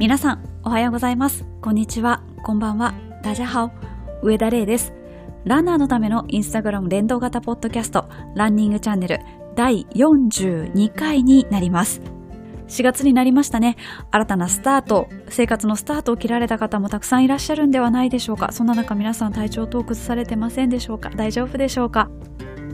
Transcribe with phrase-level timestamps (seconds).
[0.00, 1.44] 皆さん、おはようございます。
[1.62, 2.24] こんにちは。
[2.42, 2.94] こんばんは。
[3.22, 3.70] ダジャハオ。
[4.22, 4.92] 上田玲です。
[5.44, 9.20] ランナーのためのインスタグラム連動型ポッドキャスト、ランニングチャンネル
[9.54, 12.00] 第42回になります。
[12.66, 13.76] 4月になりましたね。
[14.10, 18.50] 新たなスタート、生活のスタートを切られた方もたくさんいらっしゃるんではないでしょうか。
[18.50, 22.10] そんな中皆さん体調等崩されてませんでしょうか大丈夫でしょうか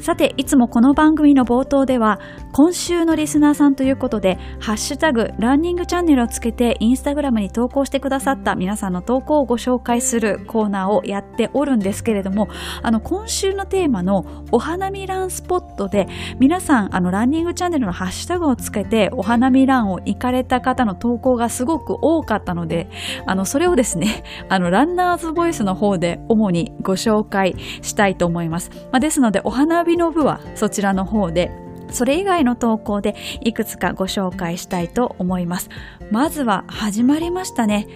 [0.00, 2.20] さて、いつもこの番組の冒頭では、
[2.52, 12.48] 今週のリスナーさんということで、ハッシュタグ、ランニングチャンネルをつけて、インスタグラムに投稿してくださった皆さんの投稿をご紹介するコーナーをやっておるんですけれども、
[12.82, 16.08] あの、今週のテーマのお花見ランスポットで、
[16.38, 22.88] 皆さん、あの、ランニングチャンネルのハッシュタグをつけて、お花見ランを行かれた方の投稿がすごく多かったので、
[23.26, 28.70] あの、それをですね、あの、ランナーズボイスの方で主にご紹介したいと思います。
[28.90, 31.50] まあ、ですので、お花見の部はそちらの方で、
[31.90, 35.68] それ以外の投稿でいくつかご紹介したいと思います。
[36.10, 37.88] まずは始まりましたね。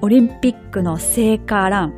[0.00, 1.94] オリンピックの聖火ラン。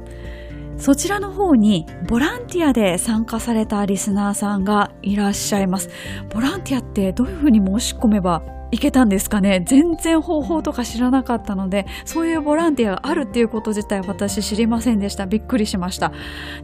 [0.77, 5.89] そちらの方にボランティアで参加されたリスナーさんがいらっしゃいます。
[6.31, 8.43] ボランティアってどういうふうに申し込めば
[8.75, 9.62] いけたんですかね？
[9.64, 15.27] 全然方法とか知らなかったので、そういうボランティアがあるっていうこと自体私知りませんでした。
[15.27, 16.11] びっくりしました。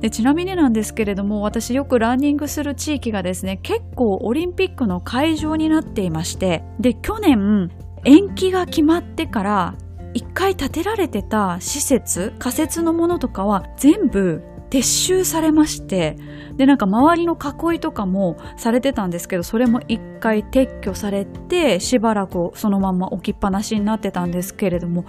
[0.00, 7.70] で、ちなみになんですけれども、私よくランニングする地域がですね、結構オリンピックの会場になっていまして、で、去年
[8.05, 9.74] 延期が決まってから
[10.12, 16.17] 一回建てられてた施設、仮設のものとかは全部撤収されまして、
[16.57, 25.05] で、なんか周りの囲いとかもされてたんですけど、それも一回撤去されて、しばらくそのまま置きっぱなしになってたんですけれども、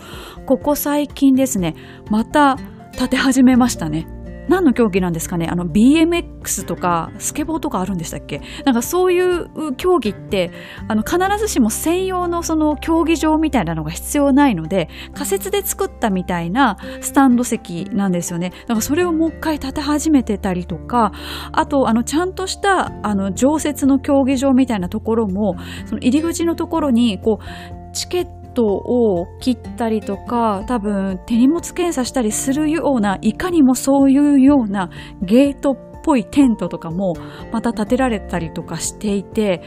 [0.45, 1.75] ここ最近ですね、
[2.09, 2.57] また
[2.97, 4.07] 建て始めましたね。
[4.47, 5.47] 何の競技なんですかね？
[5.47, 8.41] あの BMX とかスケボーとかあるんでしたっけ？
[8.65, 10.51] なんかそういう競技って
[10.87, 18.49] あの必ずしも専用のその競技場みたいなのが必要ないので仮設で作ったみたいなスタンド席なんですよね。
[18.49, 21.11] だからそれをもう一回建て始めてたりとか
[21.51, 25.55] あとあのちゃんとしたあの常設の競技場みたいなところも
[25.85, 34.89] その入り口のところにこうチケットトを切ったりとか多分手荷物検査したりするようないかにもそういうような
[35.21, 37.13] ゲートっぽいテントとかも
[37.51, 39.61] また建てられたりとかしていて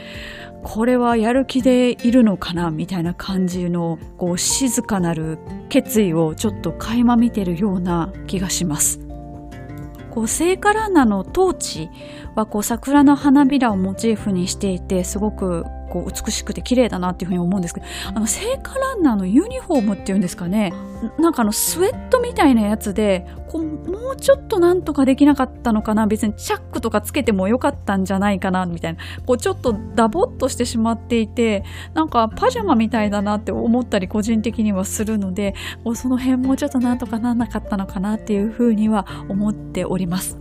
[0.63, 5.37] これはやる気でいるのかなみたいな感じのこう静かなる
[5.69, 8.99] 決意をちょっと垣間見てるような気がします。
[10.09, 11.89] こう聖火ランナーのトーチ
[12.35, 20.73] はこう桜の花びらをモチーフにしていてすごくこう美しくて綺麗だなっていうふうに思うんですけどあの聖火ランナーのユニフォームっていうんですかね。
[21.19, 28.99] なんかあのスウェットみたいなやつでこうもうちょっとなんとかできなかったのかな別にチャックとかつけてもよかったんじゃないかなみたいな。
[29.25, 31.63] こうちょっとダボっとしてしまっていて
[31.93, 35.53] なんかパジャマみたいだなって思ったり個人的にはするので
[35.93, 40.37] その辺もうちょっとなんとかなんなかったのかなっていうふうには思っております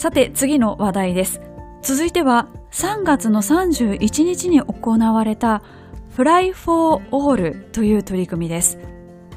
[0.00, 1.42] さて次の話題です
[1.82, 5.62] 続いては3月の31日に行われた
[6.16, 8.78] フライフォーオールという取り組みです。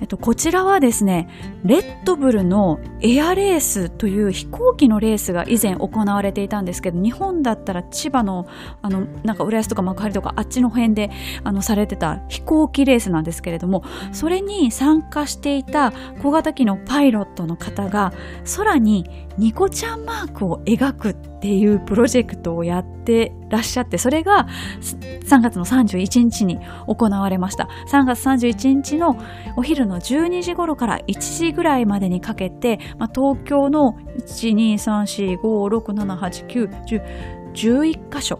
[0.01, 1.29] えっと、こちらはですね、
[1.63, 8.47] レッドブルのエアレースという飛行機のレースが以前行われていたんですけど、日本だったら千葉の、
[8.81, 11.09] あの、なんか浦安とか幕張とかあっちの辺で、
[11.43, 18.13] あの、されてた飛行機レースなんですけれども、それに参加していた小型機のパイロットの方が、
[18.57, 19.05] 空に
[19.37, 24.47] ニコちゃんマークを描くっていうプロジェクトをやってらっしゃって、それが
[24.79, 27.67] 3月の31日に行われました。
[27.91, 29.17] 3月31日の
[29.57, 38.39] お昼の12時頃から1時ぐらいまでにかけて、まあ、東京の1、2、3、4、5、6、7、8、9、10、11箇所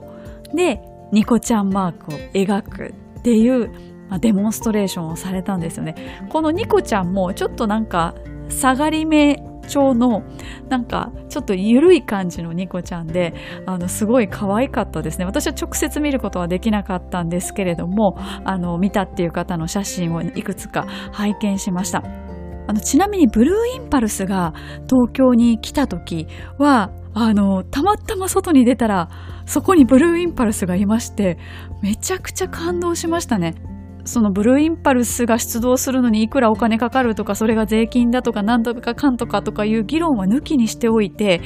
[0.55, 0.81] で
[1.11, 3.69] ニコちゃんマークを描くっていう、
[4.07, 6.25] まあ、デモンストレーションをされたんですよね。
[6.29, 8.15] このニコちゃんもちょっとなんか
[8.47, 10.23] 下がり目調の
[10.69, 13.33] なんかちょっと緩い感じのニコちゃんで
[13.65, 15.25] あのすごい可愛かったですね。
[15.25, 22.03] 私は直接見ることはできなかったんですけれどもあの見たっていう方の写真をいくつか拝見しました。
[22.65, 24.53] あのちなみにブルーインパルスが
[24.89, 26.27] 東京に来た時
[26.57, 29.09] はあのたまたま外に出たら
[29.45, 31.37] そこにブルーインパルスがいまして
[31.81, 33.55] めちゃくちゃ感動しましたね。
[34.05, 41.41] そのブルーインパルスが出動するのにいくらお金かかるとか、それが税金だとか、なんとかかんとかとかいう議論は抜きにしておいて、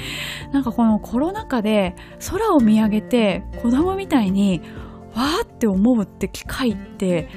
[0.52, 1.96] なんかこのコロナ禍で
[2.30, 4.62] 空を見上げて子供みたいに、
[5.16, 7.28] わーって思うって機会って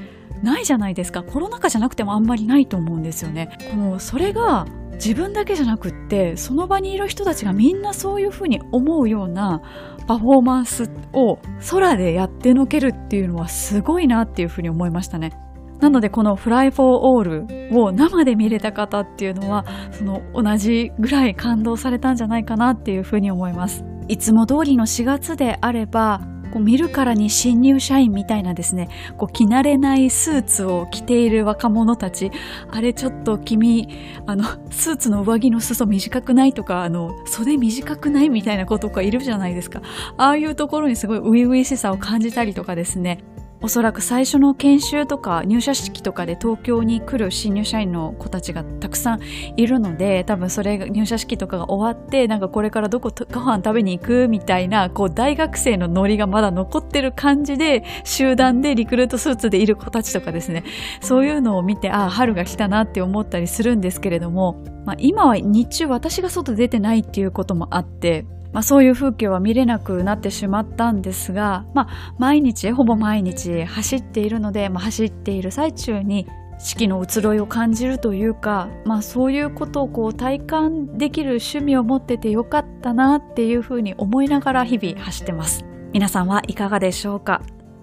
[0.43, 1.23] ないじゃないですか。
[1.23, 3.49] コロナ禍じゃなくてもあんまりないと思うんですよね。
[3.75, 4.65] もうそれが
[5.03, 9.61] 自分だけじゃなくって、その場にいる人たちがみんなそういうふうに思うような
[10.05, 11.39] パフォーマンスを
[11.71, 15.31] 空でやってのけるっていうのはすごいなっていうふうに思いましたね。
[15.79, 17.23] なのでこのフライフォーオー
[17.71, 23.83] ルを生で見れた方っていうのは、その同じぐらい感動されたんじゃないかなっていうふうに思います。
[24.07, 26.21] いつも通りの4月であれば、
[26.51, 32.31] こう見るからに新入社員みたいなですね、こう着慣れないスーツを着ている若者たち、
[32.69, 33.89] あれちょっと君、
[34.25, 39.81] あの、スーツの上着の裾短くないとか、あの、袖短くないみたいな子とかいるじゃないですか。
[40.17, 43.19] ああいうところにすごい初々しさを感じたりとかですね、
[43.61, 49.21] おそらく最初の研修とか入社式とかで東京に来る新入社員の子たちがたくさん
[49.55, 60.63] いるので多分それが入社式とかが終わってなんかこれからどこご飯食べに行くみたいなこう大学生のノリがまだ残ってる感じで集団でリクルートスーツでいる子たちとかですね。
[61.01, 76.27] そういうのを見てああ春が来たなって思ったりするんですけれども、まあ、今は日中私が外出てないっていうこともあってまあ、そういう風景は見れなくなってしまったんですが、まあ、毎日ほぼ毎日走っているので、まあ、走っている最中に
[76.59, 85.65] 四季の移ろいを感じるというか、まあ、そういうことをこう体感できる趣味を持っててよかったなっていうふうに思いながら日々走ってます。
[85.91, 87.41] 皆さんはいかがでしょうか？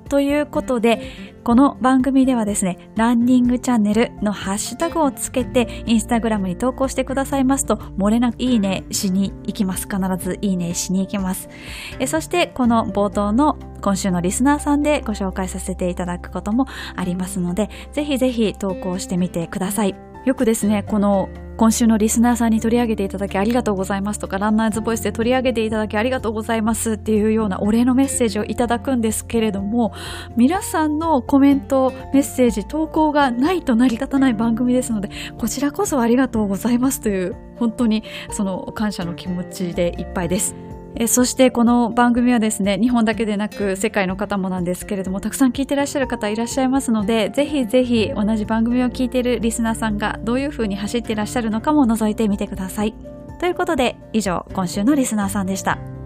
[0.08, 1.00] ということで、
[1.44, 9.86] この番組ではですね、ランニングチャンネルのハッシュタグをつけて、インスタグラムに投稿してくださいますと、漏れなくいいねしに行きます。
[9.88, 11.48] 必ずいいねしに行きます。
[11.98, 16.66] えそして、この冒頭の今週のリスナーさんでご紹介させていただくことも
[16.96, 19.94] ありますので、ぜひぜひ投稿してみてください。
[20.24, 21.28] よくですね、この
[21.58, 29.92] 今週のリスナーさんに取り上げていただきありがとうございますとか、ランナーズボイスで取り上げていただきありがとうございますっていうようなお礼のメッセージをいただくんですけれども、
[30.36, 40.54] 皆さんのコメント、メッセージ、投稿がないと成り立たない番組ですので、こちらこそありがとうございますという、本当にその感謝の気持ちでいっぱいです。
[40.94, 52.94] えそしてこの番組はですね日本だけでなく世界の方もなんですけれどもたくさん聞いてらっしゃる方いらっしゃいますのでぜひぜひ同じ番組を聞いているリスナーさんがどういうふうに走ってらっしゃるのかも覗いてみてください。
[53.38, 55.97] ということで以上今週のリスナーさんでした。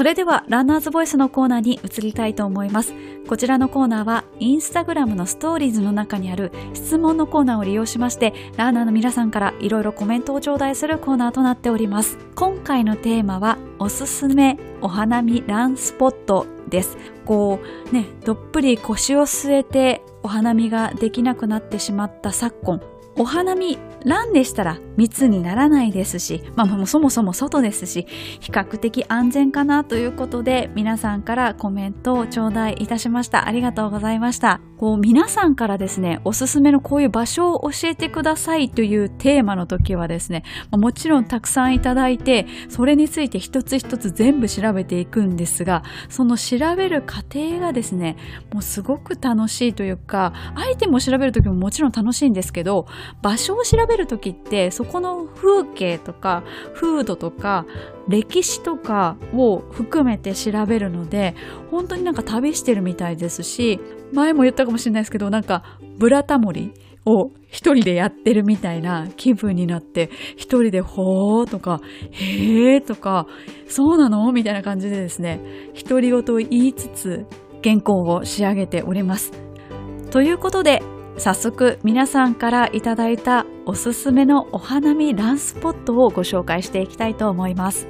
[0.00, 2.94] それではランナーズボイスのコーナーに移りたいと思います。
[3.28, 12.16] こちらのコーナーはインスタグラムのストーリーズの中にある質問のコーナーを利用しましてランナーの皆さんからいろいろコメントを頂戴するコーナーとなっております。
[12.34, 16.96] 今回のテーマはおすすめお花見ランスポットです。
[17.26, 17.60] こ
[17.92, 22.80] うね、どっぷり腰を据えてお花見ができなくなってしまった昨今、
[23.18, 23.76] お花見
[24.06, 28.06] ランでしたら密にならないですし、まあもうそもそも外ですし、
[28.40, 33.48] 比較的安全かなということで皆さんからコメントを頂戴いたしました。
[33.48, 34.60] ありがとうございました。
[34.76, 48.16] こう皆さんからですね、おすすめのこういう場所を教えてくださいというテーマの時はですね、もちろんたくさんいただいて、それについて一つ一つ全部調べていくんですが、その調べる過程がですね、
[48.52, 52.86] もうすごく楽しいというか、アイテムを調べる時ももちろん楽しいんですけど、
[53.22, 56.42] 場所を調べる時ってそここの風景とか
[56.74, 57.64] 風土とか
[58.08, 61.36] 歴史とかを含めて調べるので
[61.70, 63.78] 本当になんか旅してるみたいですし
[64.12, 65.62] 前も言ったかもしれないですけどなんか
[65.96, 66.72] ブラタモリ
[67.06, 73.26] を一人でやってるみたいな気分になって一人でほーとかへーとか
[73.68, 74.32] そうなの？
[74.32, 75.40] みたいな感じでですね
[75.88, 77.26] 独り言を言いつつ
[77.62, 79.32] 原稿を仕上げております。
[80.10, 80.82] ということで
[81.20, 87.86] 早速皆さんからいただいたおすすめのお花見ランスポットをご紹介していきたいと思います。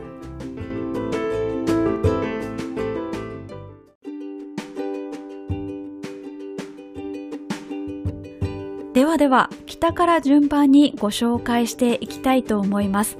[8.94, 13.16] ではでは北から順番にご紹介していきたいと思います。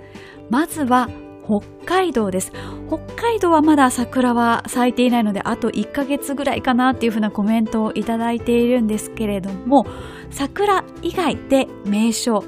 [0.50, 1.09] まずは
[1.50, 2.52] 北海道です。
[2.87, 9.87] 北海道はまだ桜は咲いていないので、あと1ヶ月ぐらいかなっていうふうなコメントをいただいているんですけれども、
[10.30, 12.45] 桜以外で名所、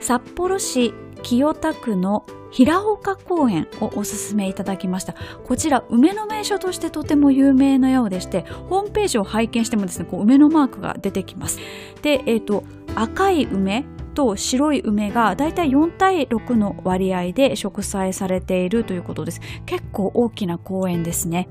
[0.00, 5.14] 札幌市清田区の平岡公園をおすすめいただきました。
[5.44, 11.58] こちら、梅の名所としてとても有名なようでして、ホームページを拝見してもですね、こう梅のマークが出てきます。
[12.02, 12.62] で、えっ、ー、と、
[12.94, 13.84] 赤い梅
[14.14, 19.40] と白い梅がだいたい4対6の割合で植栽されているということです。
[19.66, 21.48] 結構大きな公園ですね。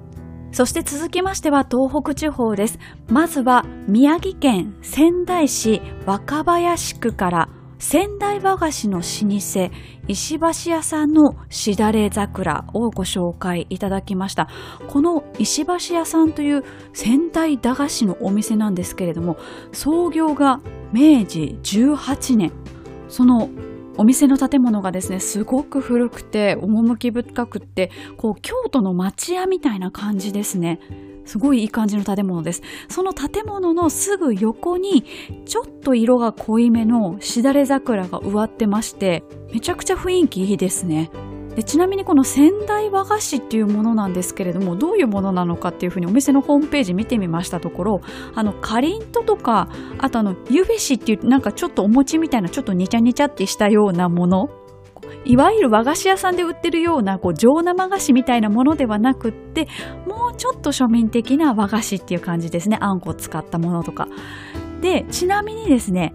[0.52, 2.80] そして続きましては東北地方です。
[3.10, 7.50] まずは宮城県仙台市若林区から
[7.84, 9.70] 仙台和菓子の老舗
[10.08, 14.48] 石橋屋さんのしだれ桜をご紹介いただきました
[14.88, 19.38] この石橋屋さんという仙台駄菓子のお店なんですけれども
[19.74, 20.62] 創業が
[20.94, 22.52] 明治18年
[23.10, 23.50] その
[23.98, 30.80] お店の建物がですね、すごく古くて、趣深くって、こう、京都の町屋みたいな感じですね。
[31.26, 32.64] すごいいい感じの建物です。
[32.90, 35.06] その建物のすぐ横に、
[35.46, 39.24] ちょっと色が濃いめのしだれ桜が植わってまして、
[39.54, 41.12] めちゃくちゃ雰囲気いいですね。
[41.56, 48.02] でちなみにこの仙台和菓子っていうものなんですけれどもどういうものなのかっていうふうにお店のホームページ見てみましたところ
[48.34, 49.70] あのかりんととか
[50.00, 54.50] あとあのゆべしっていうなんかちょっとお餅みたいなちょっとにちゃにちゃってしたようなもの
[55.26, 59.68] いわゆる和菓子屋さんで売ってるようなこう上生菓子みたいなものではなくって
[60.08, 62.78] もうちょっと庶民的な和菓子っていう感じですね。
[62.82, 64.08] あんこを使ったものとか。
[64.82, 66.14] でちなみにですね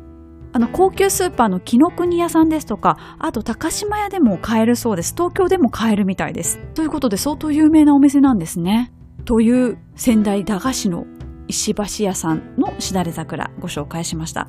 [0.53, 5.15] あの高級スーパーの紀ノ国屋さんですとか、あと高島屋でも買えるそうです。
[5.15, 6.59] 東京でも買えるみたいです。
[6.75, 8.93] ということで相当有名なお店なんですね。
[9.25, 11.05] という仙台駄菓子の
[11.49, 14.49] 石橋屋さんのしだれ桜ご紹介しました。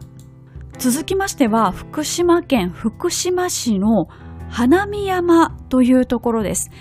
[0.78, 4.08] 続きましては福島県福島市の
[4.50, 6.72] 花見山というところです。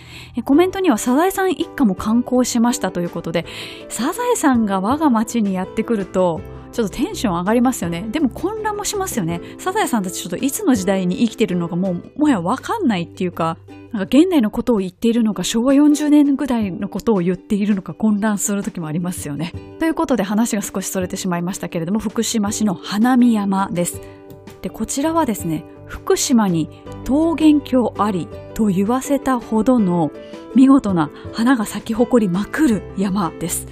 [0.44, 3.44] コメントにはサザエさん一家も観光しましたということで、
[3.88, 6.40] サザエさんが我が町にやってくると、
[6.78, 8.06] ちょっとテンション上がりますよね。
[8.08, 9.40] でも混乱もしますよね。
[9.58, 13.56] サザエさんたちちょっといつの時代に生きてるのかもう、もはやわかんないっていうか、
[13.90, 19.52] なんか現代のことを言っているのか、昭和40年ぐらいのことを言っているのか混乱する時もありますよね。
[19.80, 24.00] ということで話が少しそれてしまいましたけれども、福島市の花見山です。
[24.62, 26.70] で、こちらはですね、福島に
[27.08, 30.12] 桃源郷ありと言わせたほどの
[30.54, 33.66] 見事な花が咲き誇りまくる山です。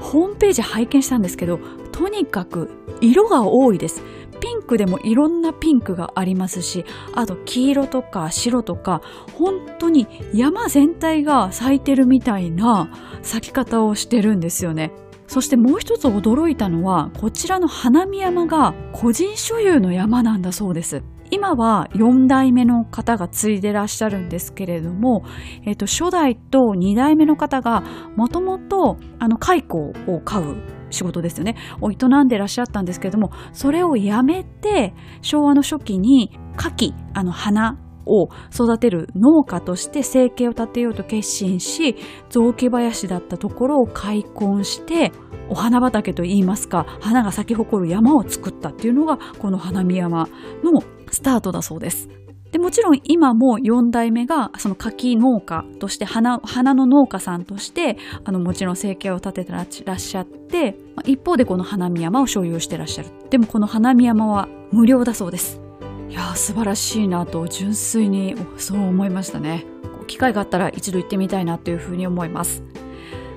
[0.00, 1.58] ホームページ拝見したんですけど、
[1.96, 4.02] とにかく色が多いです。
[4.38, 6.84] ピンクでもいろんなピンクがありますし、
[7.14, 9.00] あと黄色とか白とか、
[9.32, 12.90] 本当に山全体が咲いてるみたいな
[13.22, 14.92] 咲き方をしてるんですよね。
[15.26, 21.02] そしてもう一つ驚いたのは、こちらの花見山が個人所有の山なんだそうです。
[21.30, 25.24] 今は4代目の方が継いでらっしゃるんですけれども、
[25.64, 27.82] えっと、初代と2代目の方が
[28.16, 29.76] もともとあの蚕
[30.06, 41.96] を飼う仕事ですよねを営んでらっしゃったんですけれどもそれをやめて昭和の初期に牡蠣あの花を育てる農家として生計を立てようと決心し
[42.30, 45.12] 雑木林だったところを開墾して
[45.48, 50.28] お花畑といいますか花が咲き誇る山を作ったっていうのがこの花見山
[50.62, 52.25] のスタートだそうです。
[52.56, 63.10] でもちろん今も4代目がその柿農家として花花の農家さんとしてあのもちろん生計を立ててらっしゃってま一方でこの花見山を所有してらっしゃる。
[63.28, 65.60] でもこの花見山は無料だそうです。
[66.08, 69.66] いや素晴らしいなと純粋にそう思いましたね。
[70.06, 72.62] 機会があったら一度行ってみたいなというふうに思います。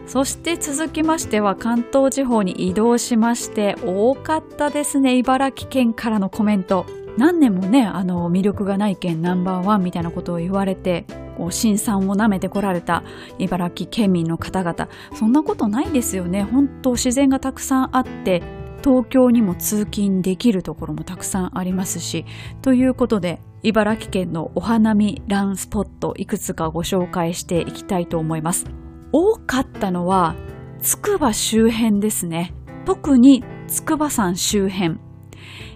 [0.05, 6.85] そして続きましては関東地方に移動しまして多かったですね茨城県からのコメント。
[7.19, 11.05] 何年もねあの魅力がない県ナンバーワンみたいなことを言われて
[11.37, 13.03] こう辛酸をなめてこられた
[13.37, 14.87] 茨城県民の方々。
[15.13, 16.43] そんなことないですよね。
[16.43, 18.41] 本当自然がたくさんあって
[18.81, 22.25] 東京にも通勤できるところもたくさんありますし。
[22.61, 28.65] ということで茨城県のお花見ランスポットいくつかご紹介していきたいと思います。
[29.11, 30.35] 多かったのは
[30.81, 32.53] 筑波周辺ですね。
[32.85, 35.08] 特に筑波山周辺。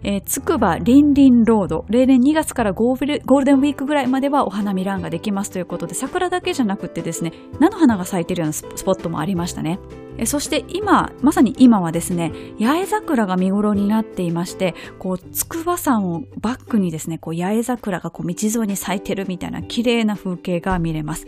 [0.03, 9.79] えー、つくばりんりんロード、例年2月からゴールデンウィークぐらいまではお花見ランができますということで、桜だけじゃなくてですね、菜の花が咲いてるようなスポットもありましたね。
[10.17, 21.25] えそして今、まさに今はですね、八重桜が見頃になっていまして、こう、筑波山をバックにですね、こう、八重桜がこう、道沿いに咲いてるみたいな綺麗な風景が見れます。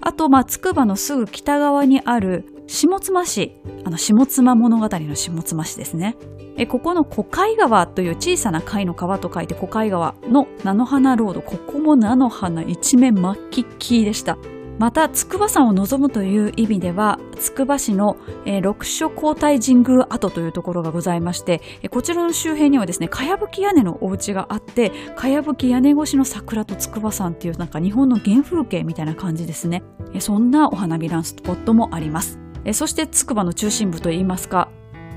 [0.00, 6.16] あと、まあ、筑波のすぐ北側にある下妻市、あの、下妻物語の下妻市ですね。
[6.56, 14.36] えここの小海川という小さな貝の川と書いて小海川の菜の花ロード、ここも菜の花一面真っ黄きでした。
[14.78, 18.16] また、筑波山を望むという意味では、筑波市の、
[18.46, 29.82] えー、六所皇太神宮跡というところがございまして、えこちらの周辺にはですね、かやぶき屋根のお家があって、かやぶき屋根越しの桜と筑波山っていうなんか日本の原風景みたいな感じですね。
[30.14, 32.38] えそんなお花見ランスポットもあります。
[32.64, 34.68] えそして筑波の中心部といいますか、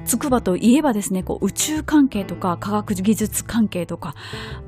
[0.06, 4.16] 筑波といえばですね、こう宇宙関係とか科学技術関係とか、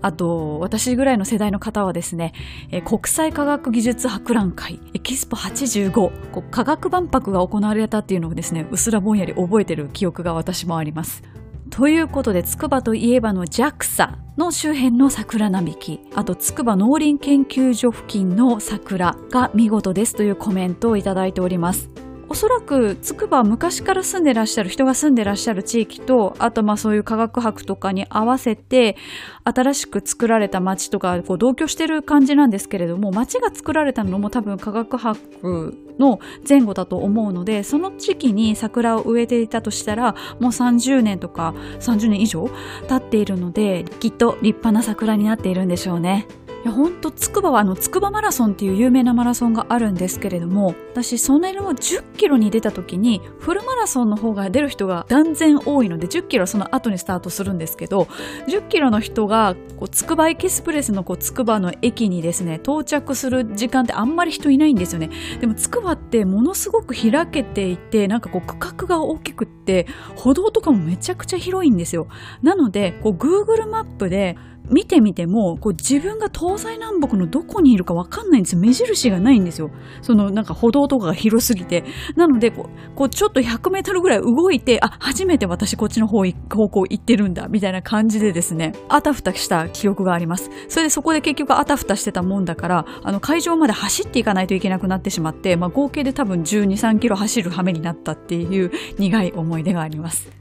[0.01, 2.33] あと私ぐらいの世代の方はですね、
[2.71, 11.23] え国際科学技術博覧会、エキスポ85、こう科学万博が行われたっていうのをですね、うすらぼんやり覚えてる記憶が私もあります。
[11.69, 22.06] ということで、筑波といえばの JAXA の周辺の桜並木、あと筑波農林研究所付近の桜が見事ですというコメントをいただいております。
[22.29, 28.97] おそらくつくばは昔から住んでらっしゃる人が住んでらっしゃる地域とあとまあそういう科学博とかに合わせて
[29.45, 42.49] 新しく作られた町とかこう同居してる感じなんですけれども町が作られたのも多分科学博の前後だと思うのでその時期に桜を植えていたとしたらもう30年とか30年以上
[42.89, 46.27] 経っているのできっと立派な桜になっているんでしょうね。
[46.65, 58.03] 本当つくばはあのつくばマラソンっていう有名なマラソンがあるんですけれども私そのの10キロに出た時にフルマラソンの方が出る人が断然多いので10キロはその後にスタートするんですけど
[58.47, 59.55] 10キロの人が
[59.91, 65.09] つくばエキスプレスのつくばの駅にですね到着する時間ってあんまり人いないんですよね。
[65.39, 72.07] でもつくばってものすごく開けていてなんかこう区画が大きくって歩道とかもめちゃくちゃ広いんですよ。
[72.41, 74.35] なのでこう Google マップで
[74.69, 78.59] 見てみてもこう自分が東西南北のどこにいるか分かんないんですよ。
[78.59, 79.71] 目印がないんですよ。
[80.01, 81.83] そのなんか歩道とかが広すぎて。
[82.15, 90.49] なのでこうこうちょっと100メートルぐらい動いてあ初めて私こっちの方方向行ってるんだみたいな感じでですねあたふたした記憶があります。
[90.67, 100.36] それでそこで結局あたふたしてたもんだからあの会場まで走っていかないといけなくなってしまって、まあ、合計で多分1 2 3キロ走る羽目になったっていう苦い思い出があります。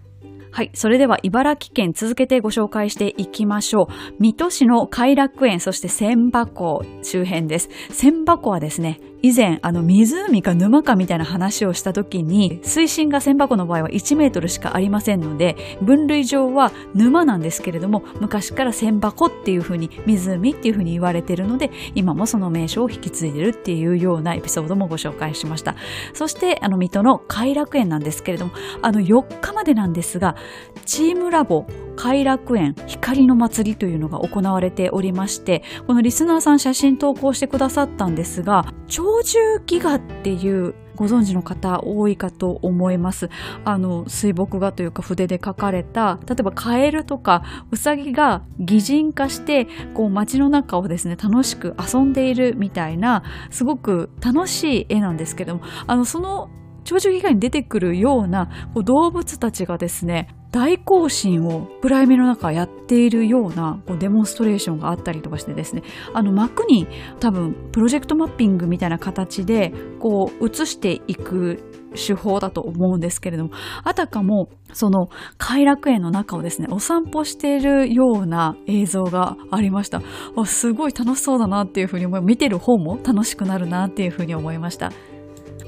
[0.57, 0.71] はい。
[0.73, 3.93] それでは茨城県続けてご紹介していきましょう。
[4.21, 7.69] 水戸市の偕楽園、そして千葉港周辺です。
[7.93, 25.75] 千葉港はですね、以前、あの、湖か沼かみたいな話をした時に、水深が千箱の場合は1メートルしかありませんので、分類上は沼なんですけれども、昔から千箱っていう風に、湖っていう風に言われてるので、今もその名称を引き継いでるっていうようなエピソードもご紹介しました。
[26.15, 30.37] そして、あの、水戸の偕楽園なんですけれども、あの、4日までなんですが、
[30.85, 31.67] チームラボ、
[31.97, 43.29] 偕楽園光の祭りというのが行われておりましてこのリスナーさん写真投稿してくださったんですがちょ50ギガっていうご存知の方多いかと思います。
[43.65, 56.51] あの、水墨画というか筆で描かれた、例えばカエルとかウサギが擬人化して、こう街の中をですね、楽しく遊んでいるみたいな、すごく楽しい絵なんですけども、あの、その
[56.85, 65.83] 長寿ギガに出てくるようなこう動物たちがですね、大行進を暗闇の中やっているようなこうデモンストレーションがあったりとかしてですね。
[66.15, 66.89] あの幕に
[67.21, 71.63] 多分プロジェクトマッピングみたいな形でこう映していく
[71.95, 73.51] 手法だと思うんですけれども
[73.85, 80.01] あたかもその偕楽園の中をですねお散歩しているような映像がありました。
[80.47, 84.91] すごい楽しそうだなっていうふうに思い見てる方も楽しくなるなっていうふうに思いました。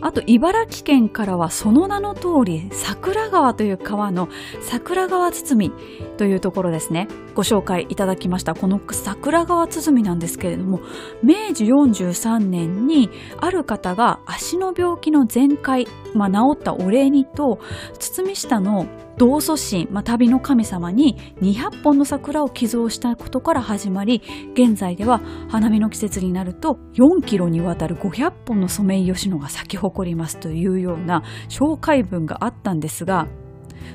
[0.01, 4.29] あと茨城県からはその名の通り桜川という川の
[4.63, 5.73] 桜川堤
[6.17, 7.09] というところですね。
[7.39, 8.57] ご紹介いただきました。
[8.57, 10.81] この桜川鼓なんですけれども
[11.23, 17.61] 明治43年にある方が足の病気の全開、まあ、治ったお礼にと
[18.01, 24.21] 堤下の道祖神、まあ、旅の神様に200本の桜を寄贈したことから始まり
[24.55, 33.29] 現在では花見の季節になると4キロにわたる500本のソメイヨシノが咲き誇りますというような紹介文があったんですが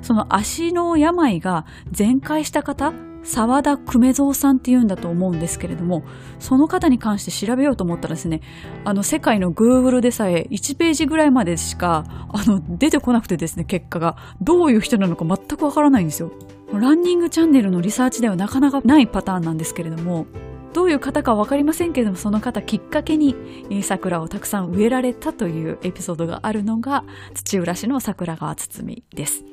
[0.01, 6.03] その足の病が全開した方沢田久米蔵さんっていうんだと思うんですけれども
[6.39, 8.41] その方に関して調べようと思ったらですね
[8.83, 14.17] あの世界の Google でさえ1ページぐらいまでしかあの出てこなくてですね結果が。
[14.41, 16.31] どういう人なのか全くわからないんですよ。
[16.73, 20.25] ランニングチャンネルのリサーチではなかなかないパターンなんですけれども
[20.73, 23.35] どういう方か分かりませんけれどもその方きっかけに
[23.83, 27.03] 桜をたくさん植えられたというエピソードがあるのが
[27.35, 29.52] 土浦市の桜川堤です。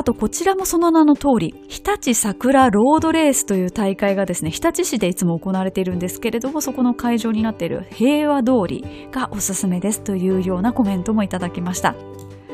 [0.00, 11.94] あとこちらもその名の通り、日立桜ロードレースという大会がですね、日立市でいつも行われているんですけれども、そこの会場になっている平和通りがおすすめですというようなコメントもいただきました。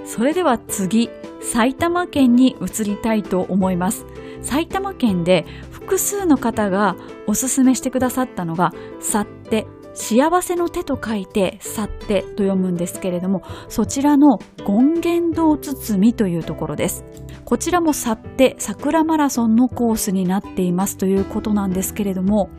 [0.04, 1.08] それでは次、
[1.40, 4.06] 埼玉県に移りたいと思います。
[4.42, 6.96] 埼玉県で複数の方が
[7.28, 17.04] おすすめしてくださったのが、去って幸せの手と書いて、去ってと読むんですけれども、そちらの権現堂包みというところです。
[17.46, 22.50] こちらも去って桜マラソンのコースになっていますということなんですけれども、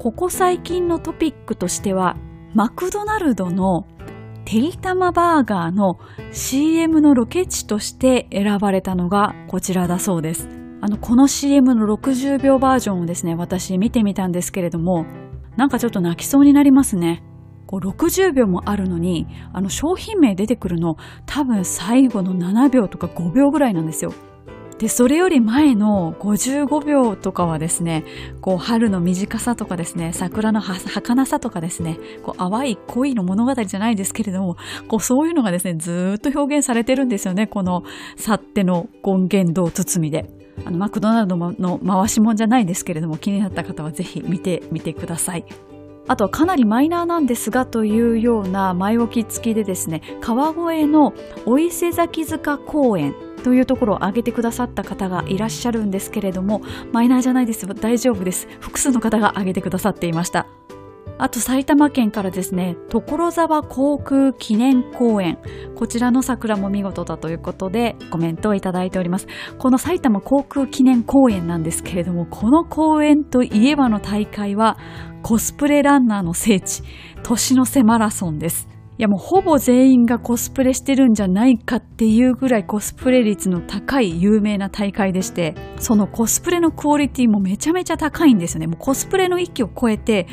[0.00, 2.16] ここ最近のトピックとしては、
[2.52, 3.86] マクドナルドの
[4.44, 6.00] てりたまバーガーの
[6.32, 10.48] CM のロケ地として選ばれたのがこちらだそうです。
[10.80, 15.06] あの、この CM の60秒バージョンをですね、私見てみたんですけれども、
[15.56, 17.22] なんかちょっと泣きそうになりますね。
[17.68, 24.12] こう60秒もあるのに、あの商品名出てくるの多分最後の7秒とか5秒ぐらいなんですよ。
[24.82, 28.04] で、それより前の55秒とかはですね、
[28.40, 34.56] こう春の短さとかですね、桜の儚さとかですね、こう淡い恋の物語じゃないですけれども、
[34.88, 37.84] こうそういうのがですね、ずっと表現されてるんですよね、この
[38.16, 40.28] 去っての権限堂包みで。
[40.66, 45.44] あのマクドナルドの回し物じゃないですけれども気になった方はぜひ見てみてください。
[46.08, 51.14] あとはかなりマイナーなんですがというような前置き付きでですね川越の
[51.46, 56.62] お伊勢崎塚公園というところを挙げてくださった方がいらっしゃるんですけれども
[56.92, 60.46] マイナーじゃないです大丈夫です複数の方が挙げてくださっていました
[61.18, 65.38] あと埼玉県からですね、所沢航空記念公園。
[65.76, 69.28] こちらの桜も見事だということでコメントをいただいております。
[69.56, 74.78] この埼玉航空記念公園なんですけれども、この公園といえばの大会は
[75.22, 76.82] コスプレランナーの聖地、
[77.22, 78.68] 年の瀬マラソンです。
[78.98, 88.66] いやもうほぼ全員がコスプレしてるんじゃないかっていうぐらいコスプレ率の高い有名な大会でして、そのコスプレのクオリティもめちゃめちゃ高いんですよね。
[88.66, 90.26] もうコスプレの域を超えて、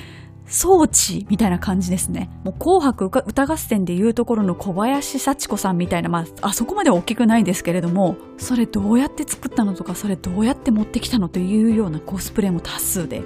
[0.50, 2.32] 装置みたいな感じですね。
[2.44, 13.22] もう紅白歌合戦でいうところの小林幸子さんみたいな、まあ、あそこまで大きくないですけれども、それどうやって作ったのとか、それどうやって持ってきたのというようなコスプレも多数で、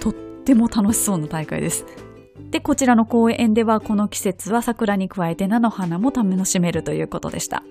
[0.00, 1.86] とっても楽しそうな大会です。
[2.50, 7.64] で、こちらの公園ではこの季節は桜に加えて菜の花も楽しめるということでした。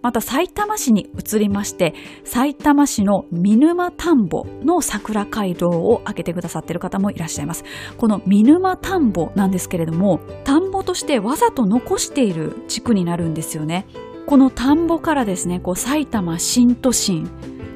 [0.00, 7.64] また埼玉市に移りまして、埼玉市の見沼田んぼの桜街道を開けてくださっている方もいらっしゃいます。
[7.96, 13.86] この見沼田んぼなんですけれども、田んぼとしてわざと残している地区になるんですよね。
[14.26, 17.28] この田んぼからですね、こう埼玉新都心、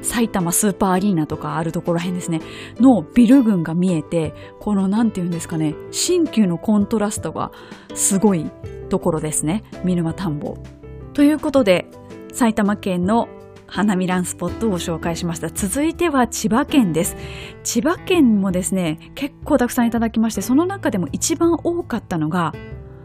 [0.03, 2.41] 埼玉スーパーアリーナとかあるところら辺ですね、
[2.79, 7.51] のビル群が見えて、このなんていうんですかね、新旧のコントラストが
[7.93, 8.51] すごい
[8.89, 10.57] ところですね、見沼田んぼ。
[11.13, 11.87] ということで、
[12.31, 13.27] 埼玉県の
[13.67, 15.49] 花見ランスポットをご紹介しました。
[15.49, 17.17] 続いては千葉県です。
[17.63, 22.53] 千葉県もですね、結構たくさんいただきまして、その中でも一番多かったのが、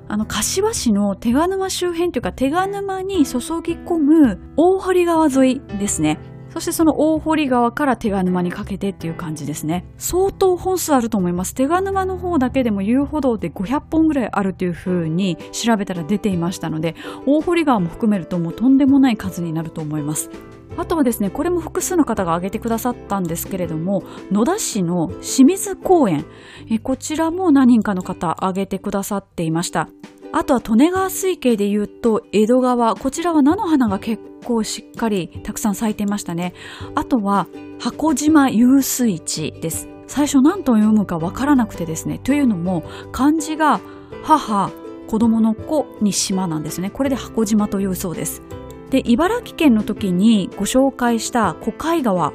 [0.08, 6.18] あの、柏市の手賀沼周辺というか、手賀沼に注ぎ込む大堀川沿いですね。
[6.58, 9.84] そしてその大堀川から手賀沼にかけてっていう感じですね。
[9.96, 11.54] 相当本数あると思います。
[11.54, 20.30] 手賀沼の方だけでも遊歩道で500本ぐらいあるというふうに調べたら出ていましたので、大堀川も含めるともうとんでもない数になると思います。
[20.76, 26.26] あとはですね、これも複数の方が挙げてくださったんですけれども、野田市の清水公園、
[26.68, 29.88] えこちらも何人かの方挙げてくださっていました。
[30.32, 36.54] あとは利根川水系で言うと江戸川、こちらは菜の花が結構しっかりたくさん咲いていましたね。
[36.94, 37.48] あとは
[37.80, 39.88] 箱島遊水地です。
[40.06, 42.18] 最初何と読むかわからなくてですね。
[42.18, 43.80] というのも漢字が
[44.22, 44.70] 母、
[45.06, 46.90] 子供の子に島なんですね。
[46.90, 48.42] これで箱島というそうです。
[48.90, 52.32] で、茨城県の時にご紹介した小海川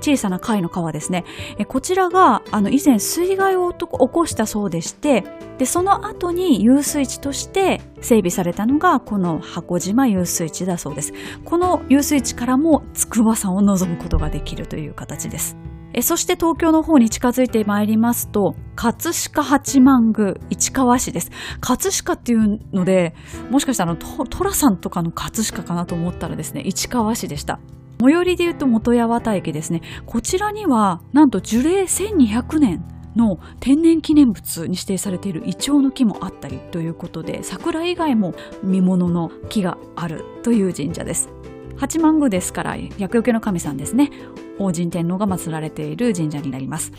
[0.00, 1.24] 小さな貝の川ですね。
[1.58, 5.24] えこちらが、あの、以前水害を起こしたそうでして、
[5.58, 11.12] で、その後に遊水地として整備されたのが、この箱島遊水地だそうです。
[11.44, 15.56] この遊水地からも筑波山を望むことができるという形です。
[15.92, 21.30] えそして東京の方に近づいてまいりますと、葛飾八幡宮市川市です。
[21.60, 23.14] 葛飾っていうので、
[23.50, 27.58] もしかしたら寅さんとかの葛飾かなと思ったらですね、市川市でした。
[28.00, 29.82] 最寄りで言うと元八幡駅ですね。
[30.06, 32.82] こちらには、なんと樹齢1200年
[33.14, 41.28] の天然記念物に指定されているイチョウの木もあったりということで、桜以外も見物の木があるという神社です。
[41.76, 44.10] 八幡宮ですから、厄除けの神さんですね。
[44.58, 46.92] 王神天皇が祀られている神社になります。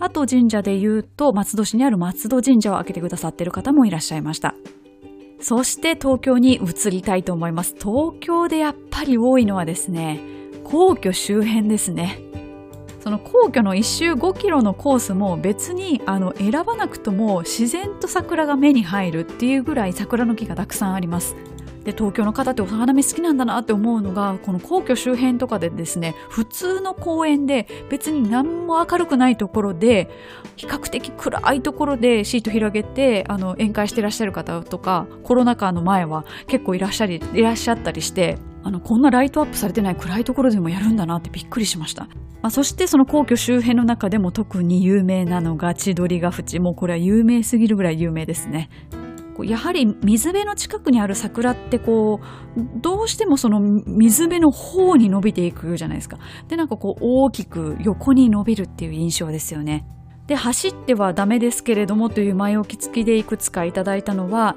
[0.00, 4.54] あと神社で言うと、松戸市にある松戸神社を開けてくださっている方もいらっしゃいました。
[5.42, 7.74] そして東京に移りたいと思います。
[7.74, 10.20] 東京でやっぱり多いのはですね、
[10.64, 12.20] 皇居周辺ですね。
[13.00, 21.34] その皇居の1周5キロのコースも別にあの選ばなくとも自然と桜が目に入るっていうぐらい桜の木がたくさんあります。
[21.84, 30.08] で東京の方ってお花見好きなんだなって思うのがこの皇居周辺とかでですね普通の公園で別に何も明るくないところで
[30.56, 42.04] 比較的暗いところでシート広げてあの宴会してらっしゃる方とかコロナ禍の前は結構いらっしゃりいらっしゃったりしてあのこんなライトアップされてない暗いところでもやるんだなってびっくりしました。
[42.42, 46.58] まあ、そしてその皇居周辺の中でも特に有名なのが千鳥ヶ淵。
[46.58, 48.68] もうこれは有名すぎるぐらい有名ですね。
[49.44, 52.20] やはり水辺の近くにある桜ってこ
[52.56, 56.18] う、どうしてもその水辺の方に伸びていくじゃないですか。
[56.48, 59.86] で、なんかこう大きく横に伸びるっていう印象ですよね。
[60.26, 64.56] で、走ってはダメですけれどもという前置き付きでいくつかいただいたのは、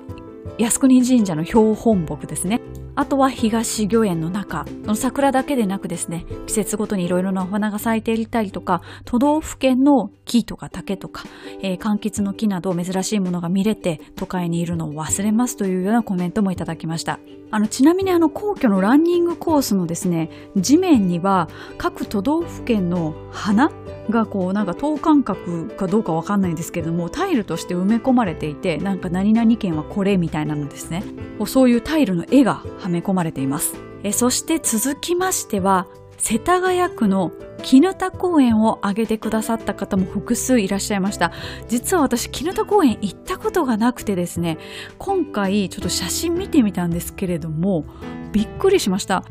[0.57, 2.61] 靖国神社の標本木ですね。
[2.97, 11.23] あとは東御苑の中、の桜だけでなくですね、季節ごとにいろいろなお花が咲いていたりとか、都道府県の木とか竹とか、
[11.61, 17.19] えー、柑橘の木など珍しいものが見れて、都会にいるのを忘れますというようなコメントもいただきました。
[17.55, 23.71] あの、ちなみにあの、皇居のランニングコースのですね、地面には各都道府県の花
[24.09, 31.01] がこうなんか等間隔かどうかわかんないんですけれどもタイルとして埋め込まれていてなんか何々県はこれみたいなのですね。
[31.47, 33.75] そういうタイルの絵がはめ込まれています。
[34.03, 37.31] えそして続きましては世田谷区の
[37.63, 41.31] 絹田公園を挙げてくださった方も複数いらっしゃいました
[41.67, 44.57] 実は私絹田公園行ったことがなくてですね
[44.97, 47.85] 今回ちょっと写真見てみたんですけれども
[48.31, 49.23] びっくりしました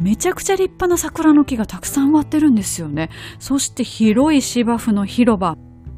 [0.00, 3.10] めちゃくちゃ立派な桜の木がたくさん植わってるんですよね。
[3.38, 5.56] そして広い芝生の広場。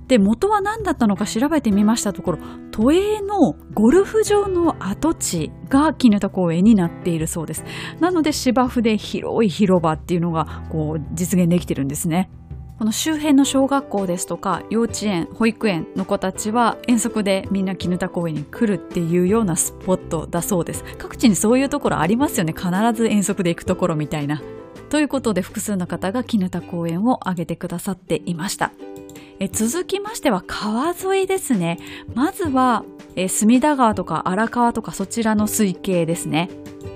[0.09, 2.38] で、元は何だったのか調べてみましたところ、
[2.71, 7.64] 都営のゴルフ場の跡地が絹田公園になっているそうです。
[8.01, 12.31] なので芝生で広い広場っていうのがこう実現できてるんですね。
[12.79, 20.85] この周辺の小学校ですとか幼稚園保育園の子たちは遠足でみんな絹田公園に来るっていうようなスポットだそうです。
[20.99, 22.53] 各地にそういうところありますよね。
[22.53, 24.43] 必ず遠足で行くところみたいな。
[24.95, 28.71] ということで複数の方が絹田公園を挙げてくださっていました
[29.40, 31.79] え続きましては川沿いですね。
[32.14, 32.85] まずは
[33.16, 36.51] え隅田川とか荒川とかそちらの水系ですね。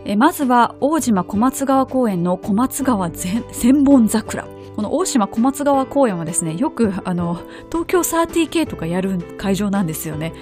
[0.05, 4.47] えまずは大島小松川公園の小松川千本桜。
[4.79, 10.33] この大島小松川公園はですね、よくあの、東京 30K とかやる会場なんですよね。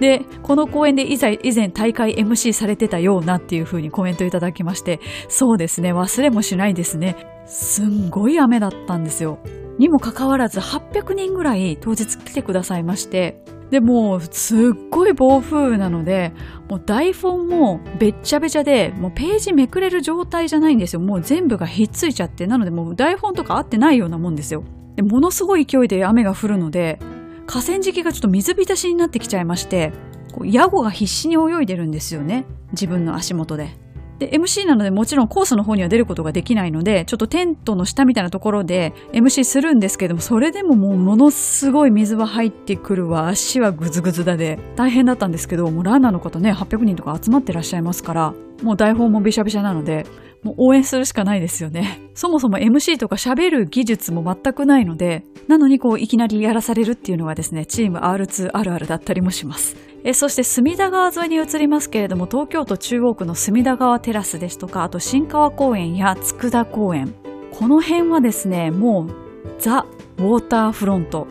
[0.00, 7.16] で、この公園で以前以前大会 MC されてたようなっていう風にコメントいただきまして、そうですね、忘れもしないですね。
[7.46, 9.38] すんごい雨だったんですよ。
[9.78, 14.58] にもかかわらず800人ぐらい当日来てくださいまして、でもすっ
[14.90, 16.32] ごい暴風雨なので
[16.68, 24.62] もう台本もべっちゃべちゃでもうページめくれる状態じゃないんですよもう全部がひっついちゃってなのでもう台本とか合ってないようなもんですよ
[24.94, 27.00] でものすごい勢いで雨が降るので
[27.46, 29.92] 河川敷がちょっと水浸しになってきちゃいまして
[30.32, 32.44] こうヤゴが必死に泳いでるんですよね。
[32.72, 33.70] 自分の足元で。
[34.18, 50.06] で、MC なのでもちろんコースの方には出ることができないので、ちょっとテントの下みたいなところで MC するんですけども、それでももうものすごい水は入ってくるわ、足はグズグズだで、大変だったんですけど、もうランナーの方ね、800人とか集まってらっしゃいますから、もう台本もびしゃびしゃなので、
[50.46, 52.00] もう応援するしかないですよね。
[52.14, 59.76] そもそも MC とか喋る技術も全くないので、なのにこういきなりやらされるっていうのはですね、チーム R2 あるあるだったりもします。
[60.04, 67.12] えそして隅田川沿いに移りますけれども東京都中央区の隅田川テラスですとかあと新川公園や佃公園
[67.50, 69.10] この辺はですねもう
[69.58, 69.84] ザ・
[70.18, 71.26] ウォーターフロント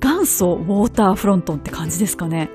[0.00, 2.48] 元祖ウォーターフロントって感じですかね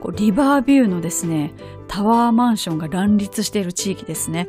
[0.00, 1.52] こうリバービューのですね
[1.86, 4.48] タワーマンションが乱立している地域ですね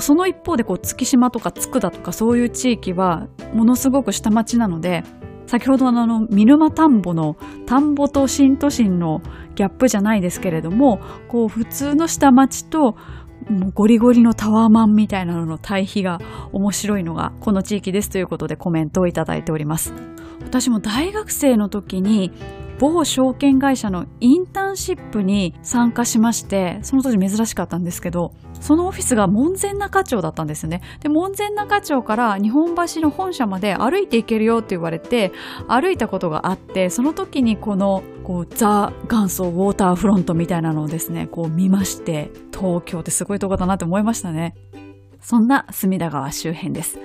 [0.00, 5.04] その一方でこう月島とか佃とかそういう地域はものすごく下町なので
[5.46, 9.20] 先ほどのあの、見沼田んぼの田んぼと新都心の
[9.54, 12.96] ギャップじゃないですけれども、こう普通の下町と
[13.74, 16.18] ゴリゴリのタワーマンみたいなのの対比が
[16.52, 19.92] 面白いのがこの地域ですということでコメントをいただいております。
[20.42, 22.32] 私も大学生の時に
[22.78, 28.32] 某証券会社のインターンシップに参加しまして、その当時珍しかったんですけど、
[28.64, 30.80] そのオフィスが門前仲町だったんですね。
[31.00, 35.32] で、門前仲町から日本橋の本社まで歩いて行けるよって言われて、
[35.68, 44.54] 歩いたことがあって、その時にこの、こう、ザ・元祖ウォーターフロントみたいなのをですね、こう見まして、東京ってすごいとこだなって思いましたね。
[45.20, 46.98] そんな隅田川周辺です。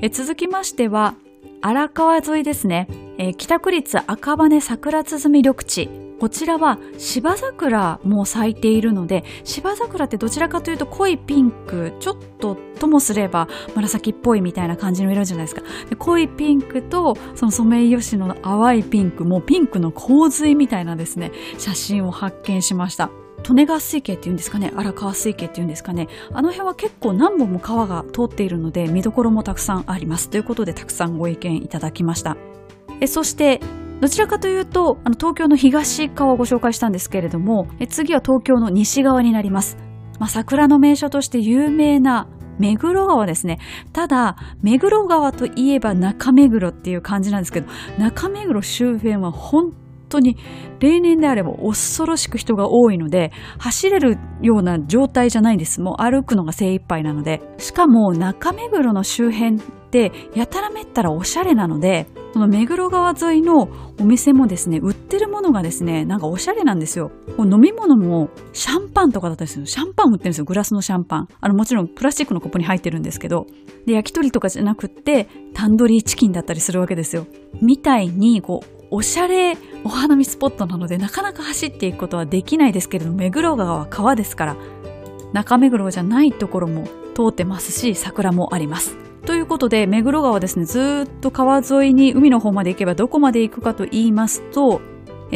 [0.00, 1.16] え続きましては、
[1.60, 2.86] 荒川沿いですね、
[3.18, 15.62] えー、北区立赤羽桜鼓緑地こちらは芝桜も咲いているので芝桜ってどちらかというと濃いピンクちょっとともすれば紫っぽいみたいな感じの色じゃないですか。
[15.88, 23.10] で濃いピンクとそのソメイヨシノの淡いピンクもピンクの洪水みたいなですね写真を発見しました。
[23.46, 26.08] 利根川水系っていうんですかね荒川水系っていうんですかね。
[26.32, 30.30] あの辺は結構何本も川が通っているので見どころもたくさんあります。
[30.30, 32.36] ということでたくさんご意見いただきました。
[33.00, 33.60] えそして
[34.00, 39.76] どちらかというとあの東京の東側をご紹介したんですけれどもえ次は東京の西側になります、
[40.18, 42.28] まあ、桜の名所として有名な
[42.58, 43.58] 目黒川ですね。
[43.92, 47.66] ただ、目黒川といえば中目黒っていう感じなんですけど、
[47.98, 49.72] 中目黒周辺は本
[50.08, 50.36] 当に
[50.78, 55.80] 例年であれば恐ろしく人が多いので走れるような状態じゃないんです。
[55.80, 57.42] もう歩くのが精一杯なので。
[57.58, 59.60] しかも中目黒の周辺
[60.34, 63.68] やたらめったらおしゃれなのでその目黒川沿いの
[64.00, 67.12] お店もですね売ってるものがですねなんかおしゃれなんですよ。
[67.38, 70.44] 飲み物もシャンパンとかだったりするシャンパン売ってるんですよ。
[70.44, 71.28] グラスのシャンパン。
[71.40, 73.46] あのもちろんプラスチックのコップに入ってるんですけど。
[73.86, 77.26] で焼き鳥とかじゃなくってタンドリーチキンだったりするわけですよ。
[77.60, 84.56] みたいにこうおしゃれお花見スポットなのでなかなか走っていくことはできないですけれど目黒川は川ですから
[85.32, 88.96] 中目黒じゃないところも通ってますし桜もあります。
[89.26, 94.80] ということで目黒川ですねずっと川沿いに海の方まで行けばどこまで行くかと言いますと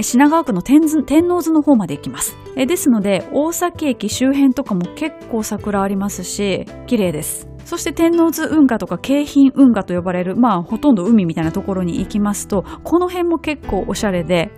[0.00, 2.36] 品川区の天王洲の方まで行きます。
[2.54, 7.48] ですので大崎駅周辺とかも結構桜ありますし綺麗です。
[7.64, 14.50] そして天王洲運河とか京浜運河と呼ばれる、まあほとんど海みたいなところに行きますと、この辺も結構おしゃれで、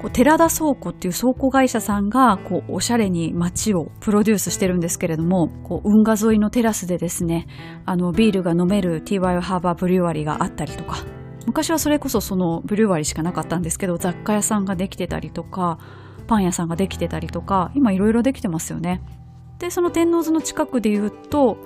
[0.00, 7.46] こう寺田倉庫っていう倉庫会社さんがこうおしゃれに街をプロデュースしてるんですけれどもこう運河沿いのテラスでですね
[7.84, 10.98] あのビールが飲める TY ハーバーブリュワリーがあったりとか
[11.46, 15.78] 昔はそれこそそのブリュワリーしかなかったんですけど雑貨屋さんができてたりとか
[16.26, 19.02] パン屋さんができてたりとか今いろいろできてますよね。
[19.58, 21.56] でその天王洲の近くで言うと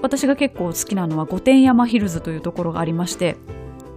[0.00, 3.36] 私が結構好きなのは御殿山ヒルズというところがありまして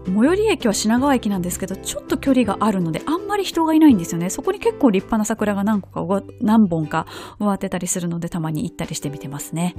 [0.06, 7.06] 最寄り駅は品川駅なんですけどちょっと距離があるのであんまり人がいないんですよねそこに結構立派な桜が何個か何本か
[7.40, 9.76] 植わってたりするのでたまに行ったりしてみてますね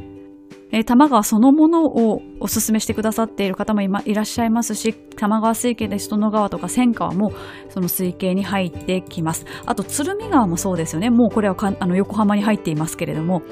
[0.73, 7.33] えー、多摩川そのものをおすすめしてくださっている方もいらっしゃいますし、多摩川水系で人の川とか千川も
[7.69, 9.47] その水系に入ってきます。
[9.67, 11.11] あと、鶴見川もそうですよね。
[11.11, 13.43] もうこれはあの横浜に入っていますけれども。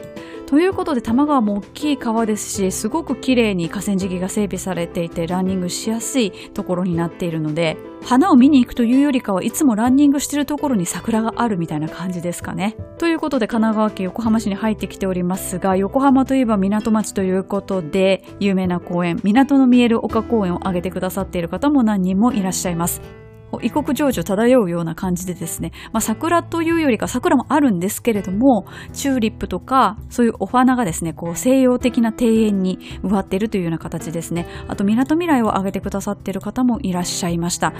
[0.49, 12.79] ということで、多摩川も大きい川ですし、すごく綺麗に河川敷が整備されていて、ランニングしやすいところになっているので、花を見に行くというよりかはいつもランニングしているところに桜があるみたいな感じですかね。
[12.97, 23.28] ということで神奈川県横浜市に入ってきておりますが横浜といえば港町ということで有名な公園港の見える丘公園を挙げてくださっている方も何人もいらっしゃいます。
[23.63, 34.47] 異国情緒漂うような感じでですね、まあ、桜というよりか桜もあるんですけれどもチューリップとかそういうお花がですねこう西洋的な庭園に植わっているというような形ですね。
[34.69, 37.73] あと港未来を挙げてくださっている方もいらっしゃいました。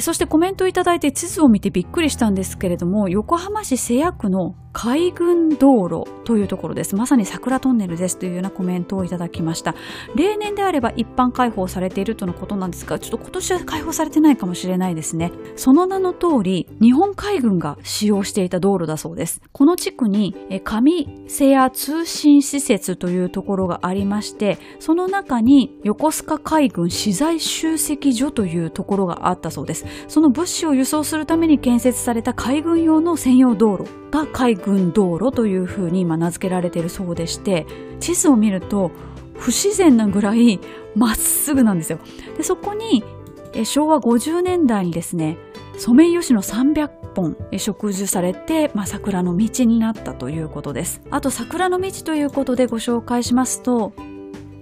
[0.00, 6.96] そしてコメントいただいて地図を見てびっくりしたんですけれども横浜市瀬谷区の海軍道路というところです。
[6.96, 9.74] まさに桜トンネルですというようなコメントをいただきました。
[10.16, 15.32] 例年であれば一般開放されているとのことなんですが、ちょっと今年は開放されてないかもしれないですね。
[15.56, 19.42] その名の通り、日本海軍が使用していた道路だそうです。
[19.52, 29.84] この地区に上瀬谷通信施設というところがありまして、その中に横須賀海軍資材集積所というところがあったそうです。
[30.08, 34.61] その物資を輸送するために建設された海軍用の専用道路が海軍
[34.92, 37.66] 道路というふうに今名付けられているそうでして
[38.00, 38.90] 地図を見ると
[39.34, 40.60] 不自然なぐらい
[40.94, 41.98] まっすぐなんですよ。
[42.36, 43.02] でそこに
[43.64, 45.36] 昭和50年代にですね
[45.76, 51.02] ソメイヨシノ300本植樹されて、まあ、桜の道になったということです。
[51.10, 53.92] あと桜の道ということでご紹介しますと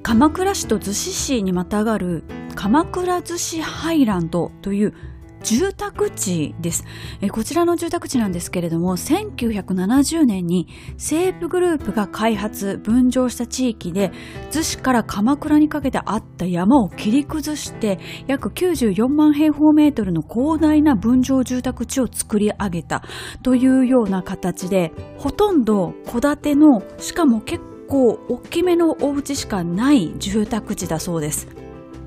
[0.03, 4.95] 鎌倉市と逗子市にまたがる鎌倉逗子ハイランドという
[5.43, 6.85] 住宅地です。
[7.33, 14.13] こちらの住宅地なんですけれども、1970年に西武グループが開発、分譲した地域で、
[14.51, 23.03] 逗子から鎌倉にかけてあった山を切り崩して、約94万平方メートルの広大な分譲住宅地を作り上げた
[23.43, 31.60] というような形で、ほとんど戸建ての、しかも結構大きめのお家しかない住宅地だそうです。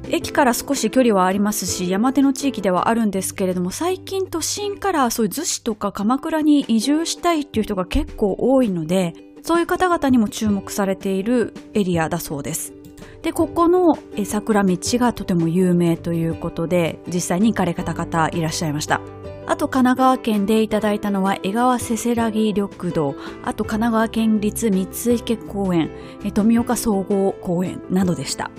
[0.10, 9.14] 駅から少し距離はありますし山手の地域ではあるんですけれども最近都心からそういう逗子とか鎌倉に移住したいっていう人が結構多いので
[9.44, 12.74] そういう方々にも注目されているエリアだそうです。
[13.24, 19.02] で、ここの桜道がとても有名ということで、実際に行かれ方々いらっしゃいました。
[19.46, 24.88] あと神奈川県でいただいたのは江川せせらぎ緑道、あと神奈川県立三
[25.18, 25.92] 池公園、
[26.34, 28.50] 富岡総合公園などでした。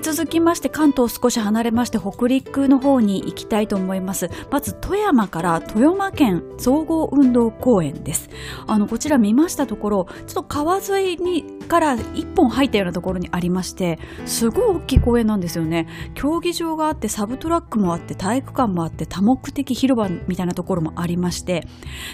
[0.00, 4.30] 続きまして関東少し離れまして北陸の方に行きたいと思います。
[4.50, 8.30] まず富山から富山県総合運動公園です。
[8.66, 15.86] あのこちら見ましたところちょっと川沿いにから一本入ったようなところにありましてすごい大きい公園なんですよね。
[16.14, 21.66] 競技場があってサブトラックもあって体育館もあって多目的広場みたいなところもありまして。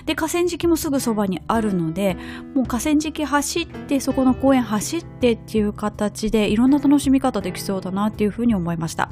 [0.06, 2.16] で河川敷もすぐそばにあるので
[2.54, 9.10] もう河川敷走ってそこの公園走ってっていう形でいろんな楽しみ方できそうだなっていうふうに思いました。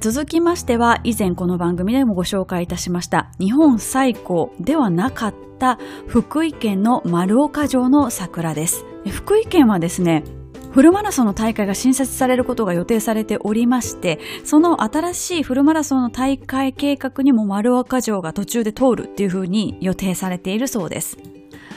[0.00, 10.24] 続きましては以前この番組でもご紹介いたしました日本最古ではなかった福井県の丸岡城の桜です福井県はですね
[10.72, 21.18] フルマラソンの大会が新設されることが予定されておりまして、その新しいフルマラソンの大会計画にも丸岡城が途中で通るっていう風に予定されているそうです。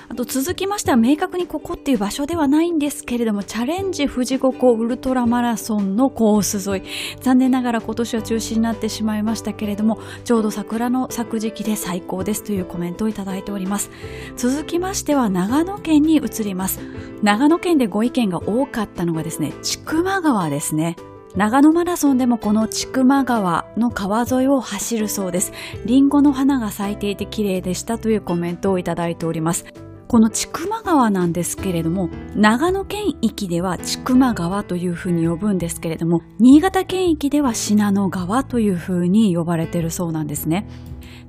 [0.07, 6.83] あと続きましては明確にここっていう場所ではないんですけれどもチャレンジ富士五湖ウルトラマラソンのコース沿い
[7.21, 13.89] 残念ながら今年は中止になってしまいましたけれどもちょうど桜の咲く時期で最高ですというコメントをいただいております
[14.37, 16.79] 続きましては長野県に移ります
[17.23, 20.95] 長野県でご意見が多かったのがですね千曲川ですね
[21.35, 25.51] 長野マラソンでもこの千曲川の川沿いを走るそうです。
[25.85, 29.65] リンゴの花が咲いていて綺麗でしたというコメントをいただいております。
[30.07, 40.67] この千曲川なんですけれども、長野県域では千曲川というふうに呼ぶんですけれども、新潟県域では信濃川というふうに呼ばれているそうなんですね。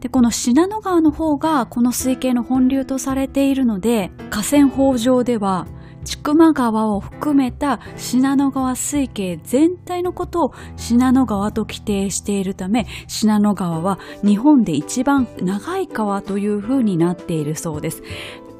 [0.00, 5.66] で、この信濃川の方がこの水系の本流とされているので、河川法上では
[6.04, 18.02] 千曲川を含めた信濃川水系全体のことを信濃川と規定しているため、信濃川は日本で一番長い川という風になっているそうです。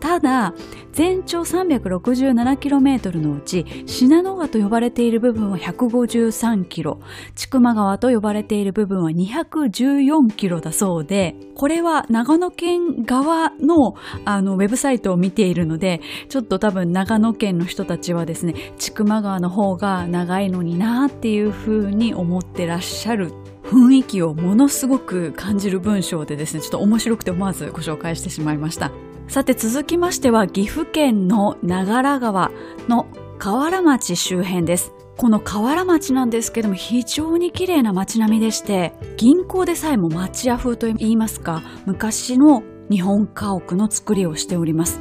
[0.00, 0.54] ただ
[0.92, 6.96] 全長 367km のうち信濃川と呼ばれている部分は 153km
[7.34, 13.94] 千曲川と呼ばれている部分は 214km だそうでこれは長野県側の
[14.24, 23.32] あのウェブサイトを見ているのでちょっと多分長野県の人たちはですね千曲川の方が長いのになっていうふうに思ってらっしゃる。
[23.66, 28.92] 雰囲気をものすごく感じる文章でですねちょっと面白くて思わずご紹介してしまいました。
[29.28, 32.52] さて続きましては岐阜県の長良川
[32.88, 33.06] の
[33.38, 34.92] 河原町周辺です。
[35.18, 45.00] この河原町なんですけども非常に綺麗な街並みでして銀行でさえも町屋風と言いますか昔の日本家屋の作りをしております。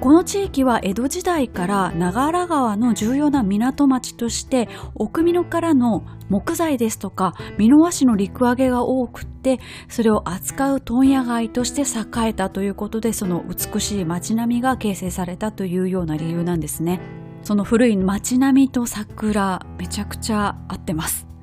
[0.00, 17.00] この地域は江戸時代から長良川の重要な港町として奥美濃からの木材ですとか美濃和紙の陸揚げが多くてそれを扱う問屋街として栄えたということでその美しい街並みが形成されたというような理由なんですね。
[17.42, 21.33] その古い街並みと桜めちゃくちゃ合ってます。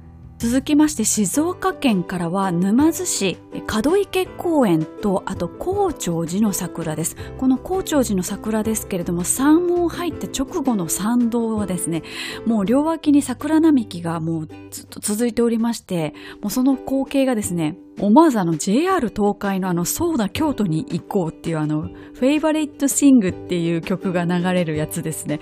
[0.41, 3.37] 続きまして静岡県からは沼津市
[3.83, 7.15] 門池公園とあと高長寺の桜です。
[7.37, 12.01] この高長寺の桜ですけれども山門入って直後の参道はですね
[12.47, 25.39] もう両脇に桜並木がもうずっと続いておりましてもうその光景がですね思わずあの JR 東海のあのそうだ京都に行こうっていうあのフェイバレットシングっていう曲が流れるやつですね。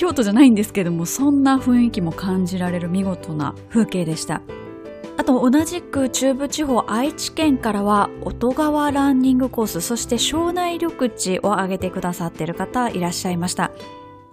[0.00, 4.40] 京都じゃないんですけどもそんな雰囲気も感じられる見事な風景でした
[5.18, 13.72] あと同じく中部地方愛知県からは音川ランニングコースそして庄内緑地を挙げてくださっている方いらっしゃいました